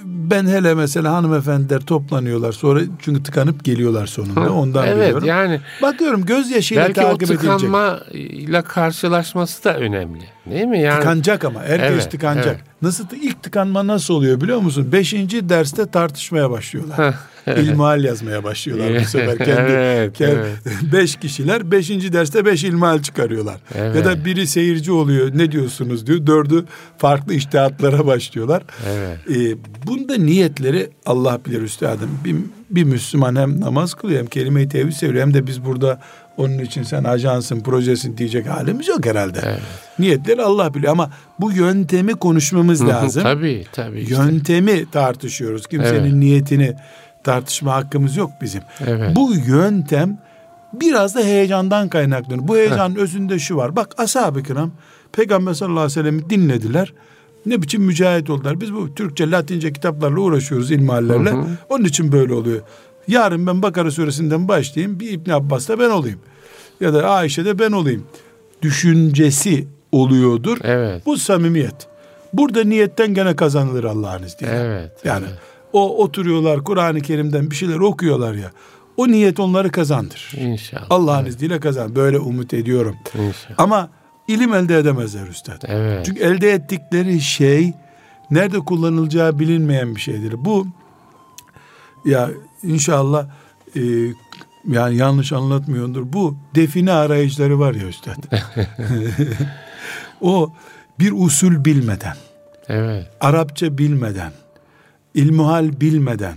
[0.06, 5.28] ben hele mesela hanımefendiler toplanıyorlar sonra çünkü tıkanıp geliyorlar sonunda Hı, ondan evet, biliyorum.
[5.28, 7.30] yani bakıyorum gözyaşıyla takip edilecek.
[7.30, 10.35] Belki o tıkanmayla karşılaşması da önemli.
[10.50, 10.82] Değil mi?
[10.82, 12.56] Yani, tıkanacak ama herkes evet, tıkanacak.
[12.56, 12.82] Evet.
[12.82, 14.92] Nasıl ilk tıkanma nasıl oluyor biliyor musun?
[14.92, 17.16] Beşinci derste tartışmaya başlıyorlar.
[17.48, 19.38] ilmihal yazmaya başlıyorlar bu sefer.
[19.38, 20.58] Kendi, evet, kendi evet.
[20.94, 23.58] beş kişiler beşinci derste beş ilmihal çıkarıyorlar.
[23.76, 23.96] Evet.
[23.96, 26.28] Ya da biri seyirci oluyor ne diyorsunuz diyor.
[26.28, 26.66] Dördü
[26.98, 28.64] farklı iştihatlara başlıyorlar.
[28.90, 29.18] Evet.
[29.30, 32.10] Ee, bunda niyetleri Allah bilir üstadım.
[32.26, 32.36] Bir,
[32.70, 36.00] bir Müslüman hem namaz kılıyor hem kelime-i tevhid seviyor hem de biz burada
[36.38, 39.40] onun için sen ajansın, projesin diyecek halimiz yok herhalde.
[39.44, 39.62] Evet.
[40.00, 41.10] Niyetleri Allah biliyor ama
[41.40, 43.24] bu yöntemi konuşmamız lazım.
[43.24, 44.00] tabii, tabii.
[44.00, 44.16] Işte.
[44.16, 45.68] Yöntemi tartışıyoruz.
[45.68, 46.14] Kimsenin evet.
[46.14, 46.76] niyetini
[47.24, 48.62] tartışma hakkımız yok bizim.
[48.88, 49.16] Evet.
[49.16, 50.18] Bu yöntem
[50.74, 52.48] biraz da heyecandan kaynaklanıyor.
[52.48, 53.76] Bu heyecanın özünde şu var.
[53.76, 54.72] Bak ashab-ı kiram
[55.12, 56.94] Peygamber sallallahu aleyhi ve sellem'i dinlediler.
[57.46, 58.62] Ne biçim mücahit oldular.
[58.62, 61.34] Biz bu Türkçe, Latince kitaplarla uğraşıyoruz ilmihallerle.
[61.70, 62.62] Onun için böyle oluyor.
[63.08, 65.00] Yarın ben Bakara suresinden başlayayım.
[65.00, 66.20] Bir İbn Abbas'ta ben olayım.
[66.80, 68.04] Ya da Ayşe'de ben olayım.
[68.62, 70.58] Düşüncesi oluyordur.
[70.64, 71.06] Evet.
[71.06, 71.88] Bu samimiyet.
[72.34, 74.56] Burada niyetten gene kazanılır Allah'ın izniyle.
[74.56, 74.92] Evet.
[75.04, 75.40] Yani evet.
[75.74, 78.52] o oturuyorlar Kur'an-ı Kerim'den bir şeyler okuyorlar ya.
[78.98, 80.32] O niyet onları kazandır.
[80.38, 80.86] İnşallah.
[80.90, 81.34] Allah'ın evet.
[81.34, 81.96] izniyle kazan.
[81.96, 82.96] Böyle umut ediyorum.
[83.14, 83.56] İnşallah.
[83.58, 83.90] Ama
[84.28, 85.62] ilim elde edemezler üstad.
[85.68, 86.06] Evet.
[86.06, 87.74] Çünkü elde ettikleri şey
[88.32, 90.46] nerede kullanılacağı bilinmeyen bir şeydir.
[90.46, 90.68] Bu
[92.06, 92.30] ya
[92.64, 93.28] inşallah
[93.76, 93.82] e,
[94.68, 96.14] yani yanlış anlatmıyordur.
[96.14, 98.18] Bu define arayışları var ya üstad.
[100.22, 100.54] o
[101.00, 102.16] bir usul bilmeden,
[102.68, 103.12] evet.
[103.22, 104.32] Arapça bilmeden,
[105.14, 106.36] ilmuhal bilmeden,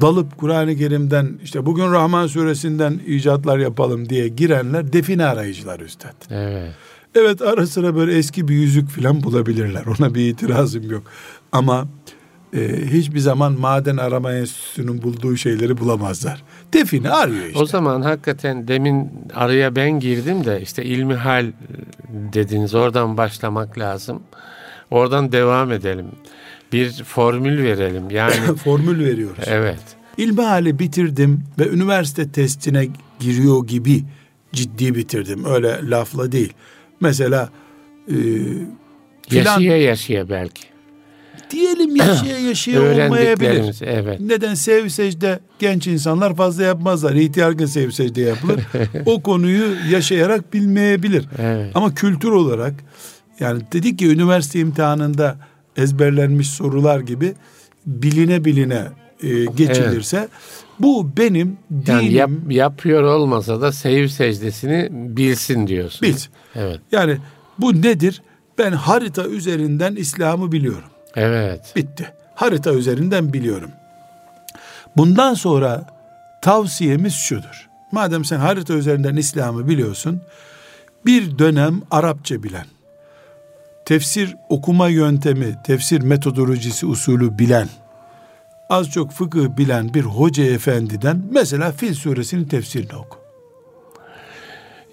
[0.00, 6.14] dalıp Kur'an-ı Kerim'den işte bugün Rahman suresinden icatlar yapalım diye girenler define arayıcılar üstad.
[6.30, 6.72] Evet.
[7.14, 9.84] Evet ara sıra böyle eski bir yüzük falan bulabilirler.
[9.86, 11.02] Ona bir itirazım yok.
[11.52, 11.86] Ama
[12.56, 16.42] e, hiçbir zaman maden arama enstitüsünün bulduğu şeyleri bulamazlar.
[16.72, 17.58] Define arıyor işte.
[17.58, 21.46] O zaman hakikaten demin araya ben girdim de işte ilmi hal
[22.08, 24.22] dediniz oradan başlamak lazım.
[24.90, 26.06] Oradan devam edelim.
[26.72, 28.10] Bir formül verelim.
[28.10, 28.34] Yani
[28.64, 29.44] formül veriyoruz.
[29.46, 29.82] Evet.
[30.16, 32.88] İlmi hali bitirdim ve üniversite testine
[33.20, 34.04] giriyor gibi
[34.52, 35.44] ciddi bitirdim.
[35.44, 36.52] Öyle lafla değil.
[37.00, 37.48] Mesela
[38.08, 38.14] e,
[39.28, 40.71] filan, yaşaya yaşaya belki.
[41.52, 43.76] Diyelim yaşaya yaşaya olmayabilir.
[43.82, 44.20] Evet.
[44.20, 47.14] Neden sev secde genç insanlar fazla yapmazlar.
[47.14, 48.60] İhtiyarken sev secde yapılır.
[49.06, 51.28] o konuyu yaşayarak bilmeyebilir.
[51.38, 51.70] Evet.
[51.74, 52.74] Ama kültür olarak
[53.40, 55.36] yani dedik ki üniversite imtihanında
[55.76, 57.34] ezberlenmiş sorular gibi
[57.86, 58.82] biline biline
[59.22, 60.30] e, geçilirse evet.
[60.80, 61.86] bu benim dinim.
[61.86, 66.08] Yani yap, yapıyor olmasa da sev secdesini bilsin diyorsun.
[66.08, 66.30] Bilsin.
[66.54, 66.80] Evet.
[66.92, 67.16] Yani
[67.58, 68.22] bu nedir?
[68.58, 70.91] Ben harita üzerinden İslam'ı biliyorum.
[71.16, 71.72] Evet.
[71.76, 72.12] Bitti.
[72.34, 73.70] Harita üzerinden biliyorum.
[74.96, 75.84] Bundan sonra
[76.42, 77.68] tavsiyemiz şudur.
[77.92, 80.22] Madem sen harita üzerinden İslam'ı biliyorsun,
[81.06, 82.66] bir dönem Arapça bilen,
[83.84, 87.68] tefsir okuma yöntemi, tefsir metodolojisi usulü bilen,
[88.68, 93.18] az çok fıkıh bilen bir hoca efendiden mesela Fil suresinin tefsirini oku.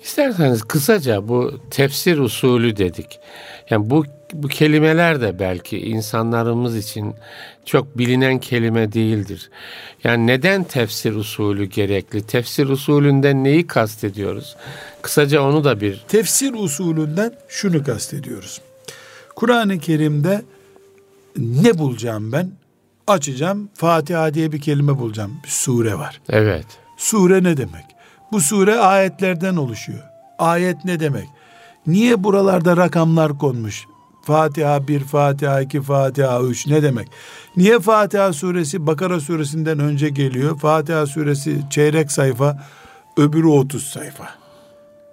[0.03, 3.19] İsterseniz kısaca bu tefsir usulü dedik.
[3.69, 7.15] Yani bu bu kelimeler de belki insanlarımız için
[7.65, 9.49] çok bilinen kelime değildir.
[10.03, 12.21] Yani neden tefsir usulü gerekli?
[12.21, 14.55] Tefsir usulünden neyi kastediyoruz?
[15.01, 16.05] Kısaca onu da bir...
[16.07, 18.61] Tefsir usulünden şunu kastediyoruz.
[19.35, 20.41] Kur'an-ı Kerim'de
[21.37, 22.51] ne bulacağım ben?
[23.07, 25.39] Açacağım, Fatiha diye bir kelime bulacağım.
[25.43, 26.21] Bir sure var.
[26.29, 26.65] Evet.
[26.97, 27.85] Sure ne demek?
[28.31, 30.03] Bu sure ayetlerden oluşuyor.
[30.39, 31.27] Ayet ne demek?
[31.87, 33.85] Niye buralarda rakamlar konmuş?
[34.21, 37.07] Fatiha 1, Fatiha 2, Fatiha 3 ne demek?
[37.57, 40.59] Niye Fatiha suresi Bakara suresinden önce geliyor?
[40.59, 42.63] Fatiha suresi çeyrek sayfa,
[43.17, 44.29] öbürü 30 sayfa.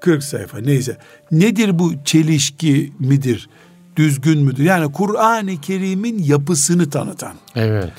[0.00, 0.96] 40 sayfa neyse.
[1.32, 3.48] Nedir bu çelişki midir?
[3.96, 4.64] Düzgün müdür?
[4.64, 7.34] Yani Kur'an-ı Kerim'in yapısını tanıtan.
[7.54, 7.92] Evet.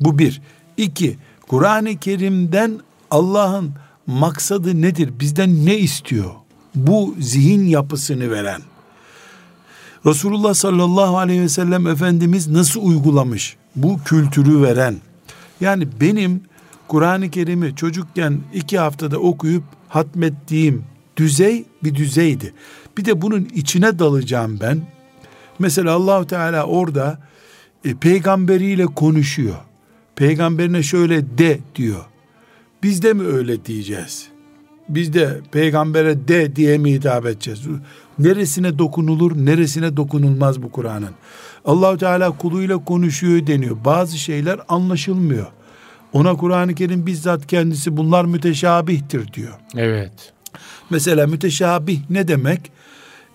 [0.00, 0.42] Bu bir.
[0.76, 2.80] İki, Kur'an-ı Kerim'den
[3.10, 3.72] Allah'ın
[4.06, 5.10] maksadı nedir?
[5.20, 6.30] Bizden ne istiyor?
[6.74, 8.62] Bu zihin yapısını veren.
[10.06, 13.56] Resulullah sallallahu aleyhi ve sellem Efendimiz nasıl uygulamış?
[13.76, 14.96] Bu kültürü veren.
[15.60, 16.40] Yani benim
[16.88, 20.84] Kur'an-ı Kerim'i çocukken iki haftada okuyup hatmettiğim
[21.16, 22.54] düzey bir düzeydi.
[22.98, 24.82] Bir de bunun içine dalacağım ben.
[25.58, 27.18] Mesela Allahu Teala orada
[27.84, 29.56] e, peygamberiyle konuşuyor.
[30.16, 32.04] Peygamberine şöyle de diyor.
[32.82, 34.28] Biz de mi öyle diyeceğiz?
[34.94, 37.60] Biz de peygambere de diye mi hitap edeceğiz?
[38.18, 41.14] Neresine dokunulur, neresine dokunulmaz bu Kur'an'ın?
[41.64, 43.76] Allahu Teala kuluyla konuşuyor deniyor.
[43.84, 45.46] Bazı şeyler anlaşılmıyor.
[46.12, 49.52] Ona Kur'an-ı Kerim bizzat kendisi bunlar müteşabihtir diyor.
[49.76, 50.32] Evet.
[50.90, 52.72] Mesela müteşabih ne demek?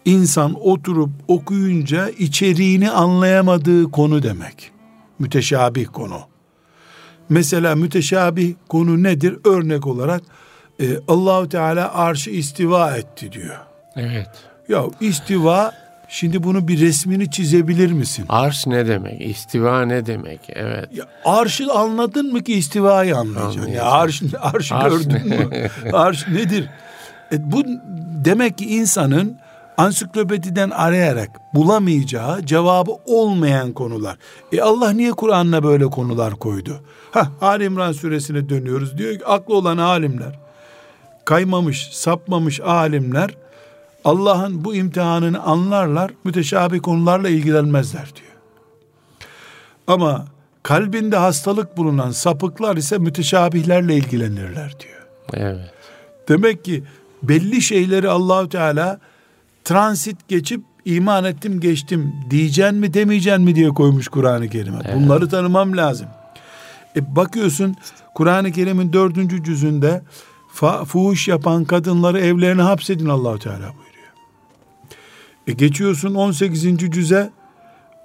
[0.06, 4.72] İnsan oturup okuyunca içeriğini anlayamadığı konu demek.
[5.20, 6.20] Müteşabih konu.
[7.30, 9.38] Mesela müteşabih konu nedir?
[9.46, 10.22] Örnek olarak
[10.80, 13.58] e, Allahu Teala arşı istiva etti diyor.
[13.96, 14.30] Evet.
[14.70, 15.74] Ya istiva
[16.08, 18.26] şimdi bunu bir resmini çizebilir misin?
[18.30, 19.22] Arş ne demek?
[19.22, 20.40] İstiva ne demek?
[20.50, 20.90] Evet.
[20.94, 23.72] Ya arşı anladın mı ki istivayı anlayacaksın?
[23.72, 25.70] Ya arş, arş, arş gördün mü?
[25.94, 26.70] arş nedir?
[27.32, 27.64] E, bu
[28.26, 29.38] demek ki insanın
[29.78, 34.18] ansiklopediden arayarak bulamayacağı cevabı olmayan konular.
[34.52, 36.82] E Allah niye Kur'an'la böyle konular koydu?
[37.12, 38.98] Ha Ali İmran suresine dönüyoruz.
[38.98, 40.40] Diyor ki aklı olan alimler,
[41.26, 43.30] kaymamış, sapmamış alimler
[44.06, 48.36] Allah'ın bu imtihanını anlarlar, müteşabih konularla ilgilenmezler diyor.
[49.88, 50.26] Ama
[50.64, 55.06] kalbinde hastalık bulunan sapıklar ise müteşabihlerle ilgilenirler diyor.
[55.34, 55.72] Evet.
[56.30, 56.84] Demek ki
[57.24, 59.00] belli şeyleri Allahü Teala
[59.64, 64.80] transit geçip iman ettim geçtim diyeceksin mi demeyeceksin mi diye koymuş Kur'an-ı Kerim'e.
[64.86, 64.96] Evet.
[64.96, 66.08] Bunları tanımam lazım.
[66.96, 67.76] E bakıyorsun
[68.16, 70.02] Kur'an-ı Kerim'in dördüncü cüzünde
[70.86, 74.14] fuhuş yapan kadınları evlerine hapsedin Allahu Teala buyuruyor.
[75.48, 76.78] E geçiyorsun 18.
[76.78, 77.32] cüze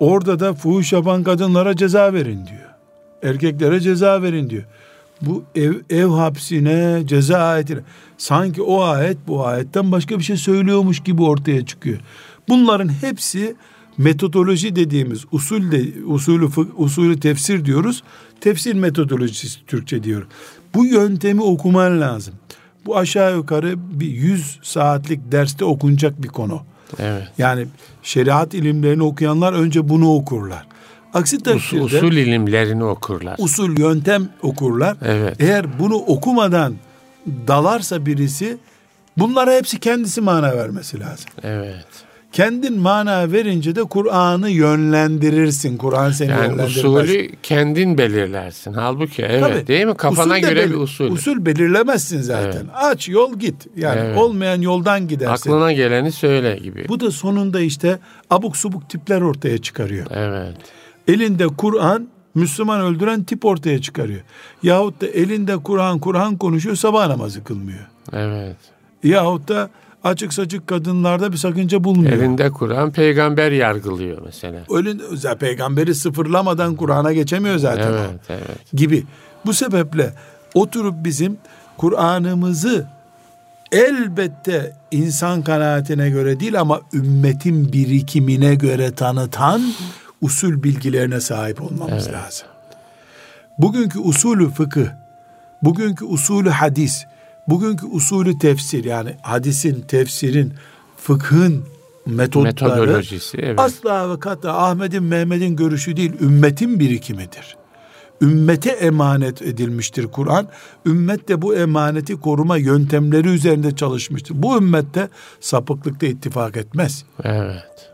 [0.01, 2.71] orada da fuhuş yapan kadınlara ceza verin diyor.
[3.23, 4.65] Erkeklere ceza verin diyor.
[5.23, 7.81] Bu ev, ev hapsine ceza ayetine
[8.19, 11.99] sanki o ayet bu ayetten başka bir şey söylüyormuş gibi ortaya çıkıyor.
[12.49, 13.57] Bunların hepsi
[13.99, 18.03] metodoloji dediğimiz usul de usulü usulü tefsir diyoruz.
[18.41, 20.27] Tefsir metodolojisi Türkçe diyor.
[20.75, 22.35] Bu yöntemi okuman lazım.
[22.87, 26.63] Bu aşağı yukarı bir 100 saatlik derste okunacak bir konu.
[26.99, 27.29] Evet.
[27.39, 27.67] Yani
[28.03, 30.67] şeriat ilimlerini okuyanlar önce bunu okurlar.
[31.15, 33.37] Aksi takdirde usul, usul ilimlerini okurlar.
[33.39, 34.97] Usul yöntem okurlar.
[35.05, 35.37] Evet.
[35.41, 36.75] Eğer bunu okumadan
[37.27, 38.57] dalarsa birisi
[39.17, 41.31] bunlara hepsi kendisi mana vermesi lazım.
[41.43, 41.87] Evet.
[42.33, 45.77] Kendin mana verince de Kur'an'ı yönlendirirsin.
[45.77, 46.77] Kur'an seni yani yönlendirmez.
[46.77, 48.73] usulü kendin belirlersin.
[48.73, 49.95] Halbuki evet Tabii, değil mi?
[49.95, 51.11] Kafana göre belir, bir usul.
[51.11, 52.51] Usul belirlemezsin zaten.
[52.51, 52.71] Evet.
[52.75, 53.67] Aç yol git.
[53.77, 54.19] Yani evet.
[54.19, 55.51] olmayan yoldan gidersin.
[55.51, 56.89] Aklına geleni söyle gibi.
[56.89, 57.99] Bu da sonunda işte
[58.31, 60.07] abuk subuk tipler ortaya çıkarıyor.
[60.11, 60.57] Evet.
[61.09, 64.21] Elinde Kur'an Müslüman öldüren tip ortaya çıkarıyor.
[64.63, 67.87] Yahut da elinde Kur'an Kur'an konuşuyor sabah namazı kılmıyor.
[68.13, 68.57] Evet.
[69.05, 69.71] Yahut da
[70.05, 72.13] açık saçık kadınlarda bir sakınca bulmuyor.
[72.13, 74.61] Elinde Kur'an peygamber yargılıyor mesela.
[74.71, 77.93] Elinde peygamberi sıfırlamadan Kur'an'a geçemiyor zaten.
[77.93, 78.33] Evet, o.
[78.33, 78.73] evet.
[78.73, 79.05] Gibi.
[79.47, 80.13] Bu sebeple
[80.55, 81.39] oturup bizim
[81.77, 82.87] Kur'an'ımızı
[83.73, 89.63] elbette insan kanaatine göre değil ama ümmetin birikimine göre tanıtan
[90.21, 92.15] usul bilgilerine sahip olmamız evet.
[92.15, 92.47] lazım.
[93.59, 94.87] Bugünkü usulü fıkıh,
[95.63, 97.05] bugünkü usulü hadis,
[97.49, 100.53] bugünkü usulü tefsir yani hadisin, tefsirin,
[100.97, 101.65] fıkhın
[102.07, 103.61] metodolojisi evet.
[103.61, 107.57] asla ve kata Ahmet'in Mehmet'in görüşü değil ümmetin birikimidir.
[108.23, 110.49] Ümmete emanet edilmiştir Kur'an.
[110.87, 114.43] Ümmet de bu emaneti koruma yöntemleri üzerinde çalışmıştır.
[114.43, 115.09] Bu ümmette
[115.41, 117.05] sapıklıkta ittifak etmez.
[117.25, 117.91] Evet.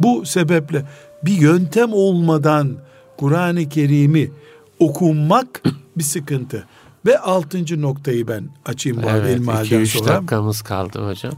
[0.00, 0.84] Bu sebeple
[1.22, 2.76] bir yöntem olmadan
[3.16, 4.30] Kur'an-ı Kerim'i
[4.78, 5.62] okunmak
[5.96, 6.66] bir sıkıntı.
[7.06, 10.08] Ve altıncı noktayı ben açayım bu evet, ilmihalden iki, sonra.
[10.08, 11.32] dakikamız kaldı hocam.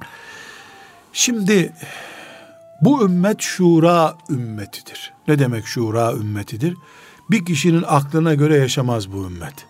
[1.13, 1.73] Şimdi
[2.81, 5.13] bu ümmet şura ümmetidir.
[5.29, 6.77] Ne demek şura ümmetidir?
[7.31, 9.67] Bir kişinin aklına göre yaşamaz bu ümmet.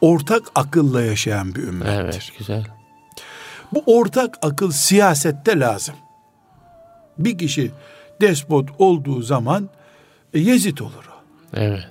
[0.00, 1.92] Ortak akılla yaşayan bir ümmettir.
[1.92, 2.66] Evet, güzel.
[3.72, 5.94] Bu ortak akıl siyasette lazım.
[7.18, 7.70] Bir kişi
[8.20, 9.68] despot olduğu zaman
[10.34, 11.16] e, Yezid olur o.
[11.56, 11.90] Evet.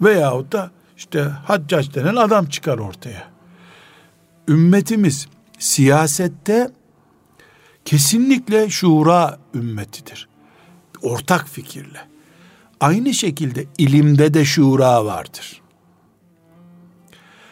[0.00, 0.70] Veyahut da
[1.00, 3.30] işte Haccac denen adam çıkar ortaya.
[4.48, 5.28] Ümmetimiz
[5.58, 6.70] siyasette
[7.84, 10.28] kesinlikle şura ümmetidir.
[11.02, 11.98] Ortak fikirle.
[12.80, 15.60] Aynı şekilde ilimde de şura vardır.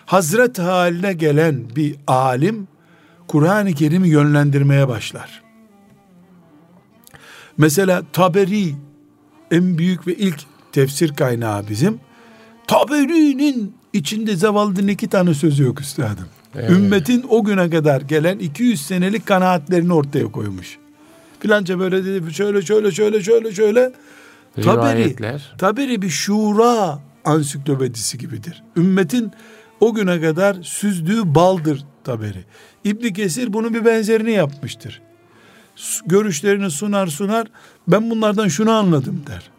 [0.07, 2.69] Hazret haline gelen bir alim
[3.29, 5.43] Kur'an-ı Kerim'i yönlendirmeye başlar
[7.57, 8.75] Mesela Taberi
[9.51, 10.41] en büyük ve ilk
[10.73, 12.08] tefsir kaynağı bizim.
[12.69, 16.27] Taberi'nin içinde zavallının iki tane sözü yok üstadım.
[16.55, 16.71] Evet.
[16.71, 20.79] Ümmetin o güne kadar gelen 200 senelik kanaatlerini ortaya koymuş.
[21.41, 23.93] Filanca böyle dedi şöyle şöyle şöyle şöyle şöyle.
[24.63, 25.17] Taberi,
[25.59, 28.63] Taberi bir şura ansiklopedisi gibidir.
[28.77, 29.33] Ümmetin
[29.81, 32.45] o güne kadar süzdüğü baldır Taberi.
[32.85, 35.03] İbn Kesir bunun bir benzerini yapmıştır.
[36.07, 37.47] Görüşlerini sunar sunar.
[37.89, 39.51] Ben bunlardan şunu anladım der.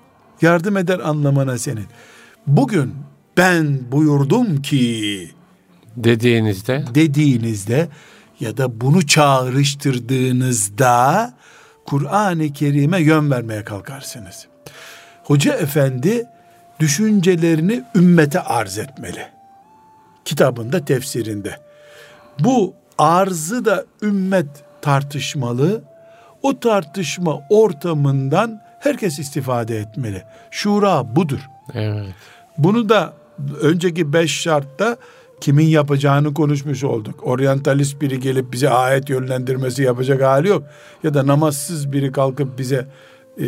[0.42, 1.86] Yardım eder anlamana senin.
[2.48, 2.96] Bugün
[3.38, 5.32] ben buyurdum ki
[5.98, 7.88] dediğinizde dediğinizde
[8.40, 11.34] ya da bunu çağrıştırdığınızda
[11.86, 14.48] Kur'an-ı Kerim'e yön vermeye kalkarsınız.
[15.24, 16.26] Hoca efendi
[16.80, 19.28] düşüncelerini ümmete arz etmeli.
[20.26, 21.60] Kitabında, tefsirinde.
[22.40, 24.48] Bu arzı da ümmet
[24.82, 25.82] tartışmalı.
[26.42, 30.24] O tartışma ortamından herkes istifade etmeli.
[30.52, 31.40] Şura budur.
[31.74, 32.06] Evet.
[32.58, 33.14] Bunu da
[33.62, 34.98] önceki beş şartta
[35.42, 37.28] kimin yapacağını konuşmuş olduk.
[37.28, 40.64] Oryantalist biri gelip bize ayet yönlendirmesi yapacak hali yok.
[41.04, 42.88] Ya da namazsız biri kalkıp bize
[43.42, 43.46] e,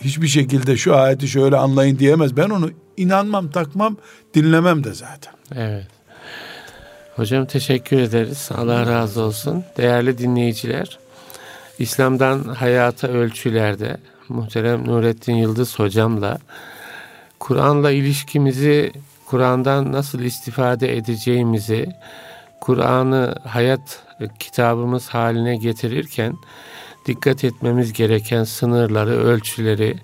[0.00, 2.36] hiçbir şekilde şu ayeti şöyle anlayın diyemez.
[2.36, 3.96] Ben onu inanmam, takmam,
[4.34, 5.32] dinlemem de zaten.
[5.56, 5.86] Evet.
[7.16, 8.48] Hocam teşekkür ederiz.
[8.54, 9.64] Allah razı olsun.
[9.76, 10.98] Değerli dinleyiciler,
[11.78, 13.96] İslam'dan hayata ölçülerde
[14.28, 16.38] muhterem Nurettin Yıldız hocamla
[17.40, 18.92] Kur'an'la ilişkimizi
[19.26, 21.86] Kur'an'dan nasıl istifade edeceğimizi
[22.60, 24.02] Kur'an'ı hayat
[24.38, 26.36] kitabımız haline getirirken
[27.06, 29.96] dikkat etmemiz gereken sınırları, ölçüleri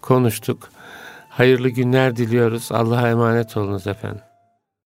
[0.00, 0.68] konuştuk.
[1.28, 2.72] Hayırlı günler diliyoruz.
[2.72, 4.22] Allah'a emanet olunuz efendim.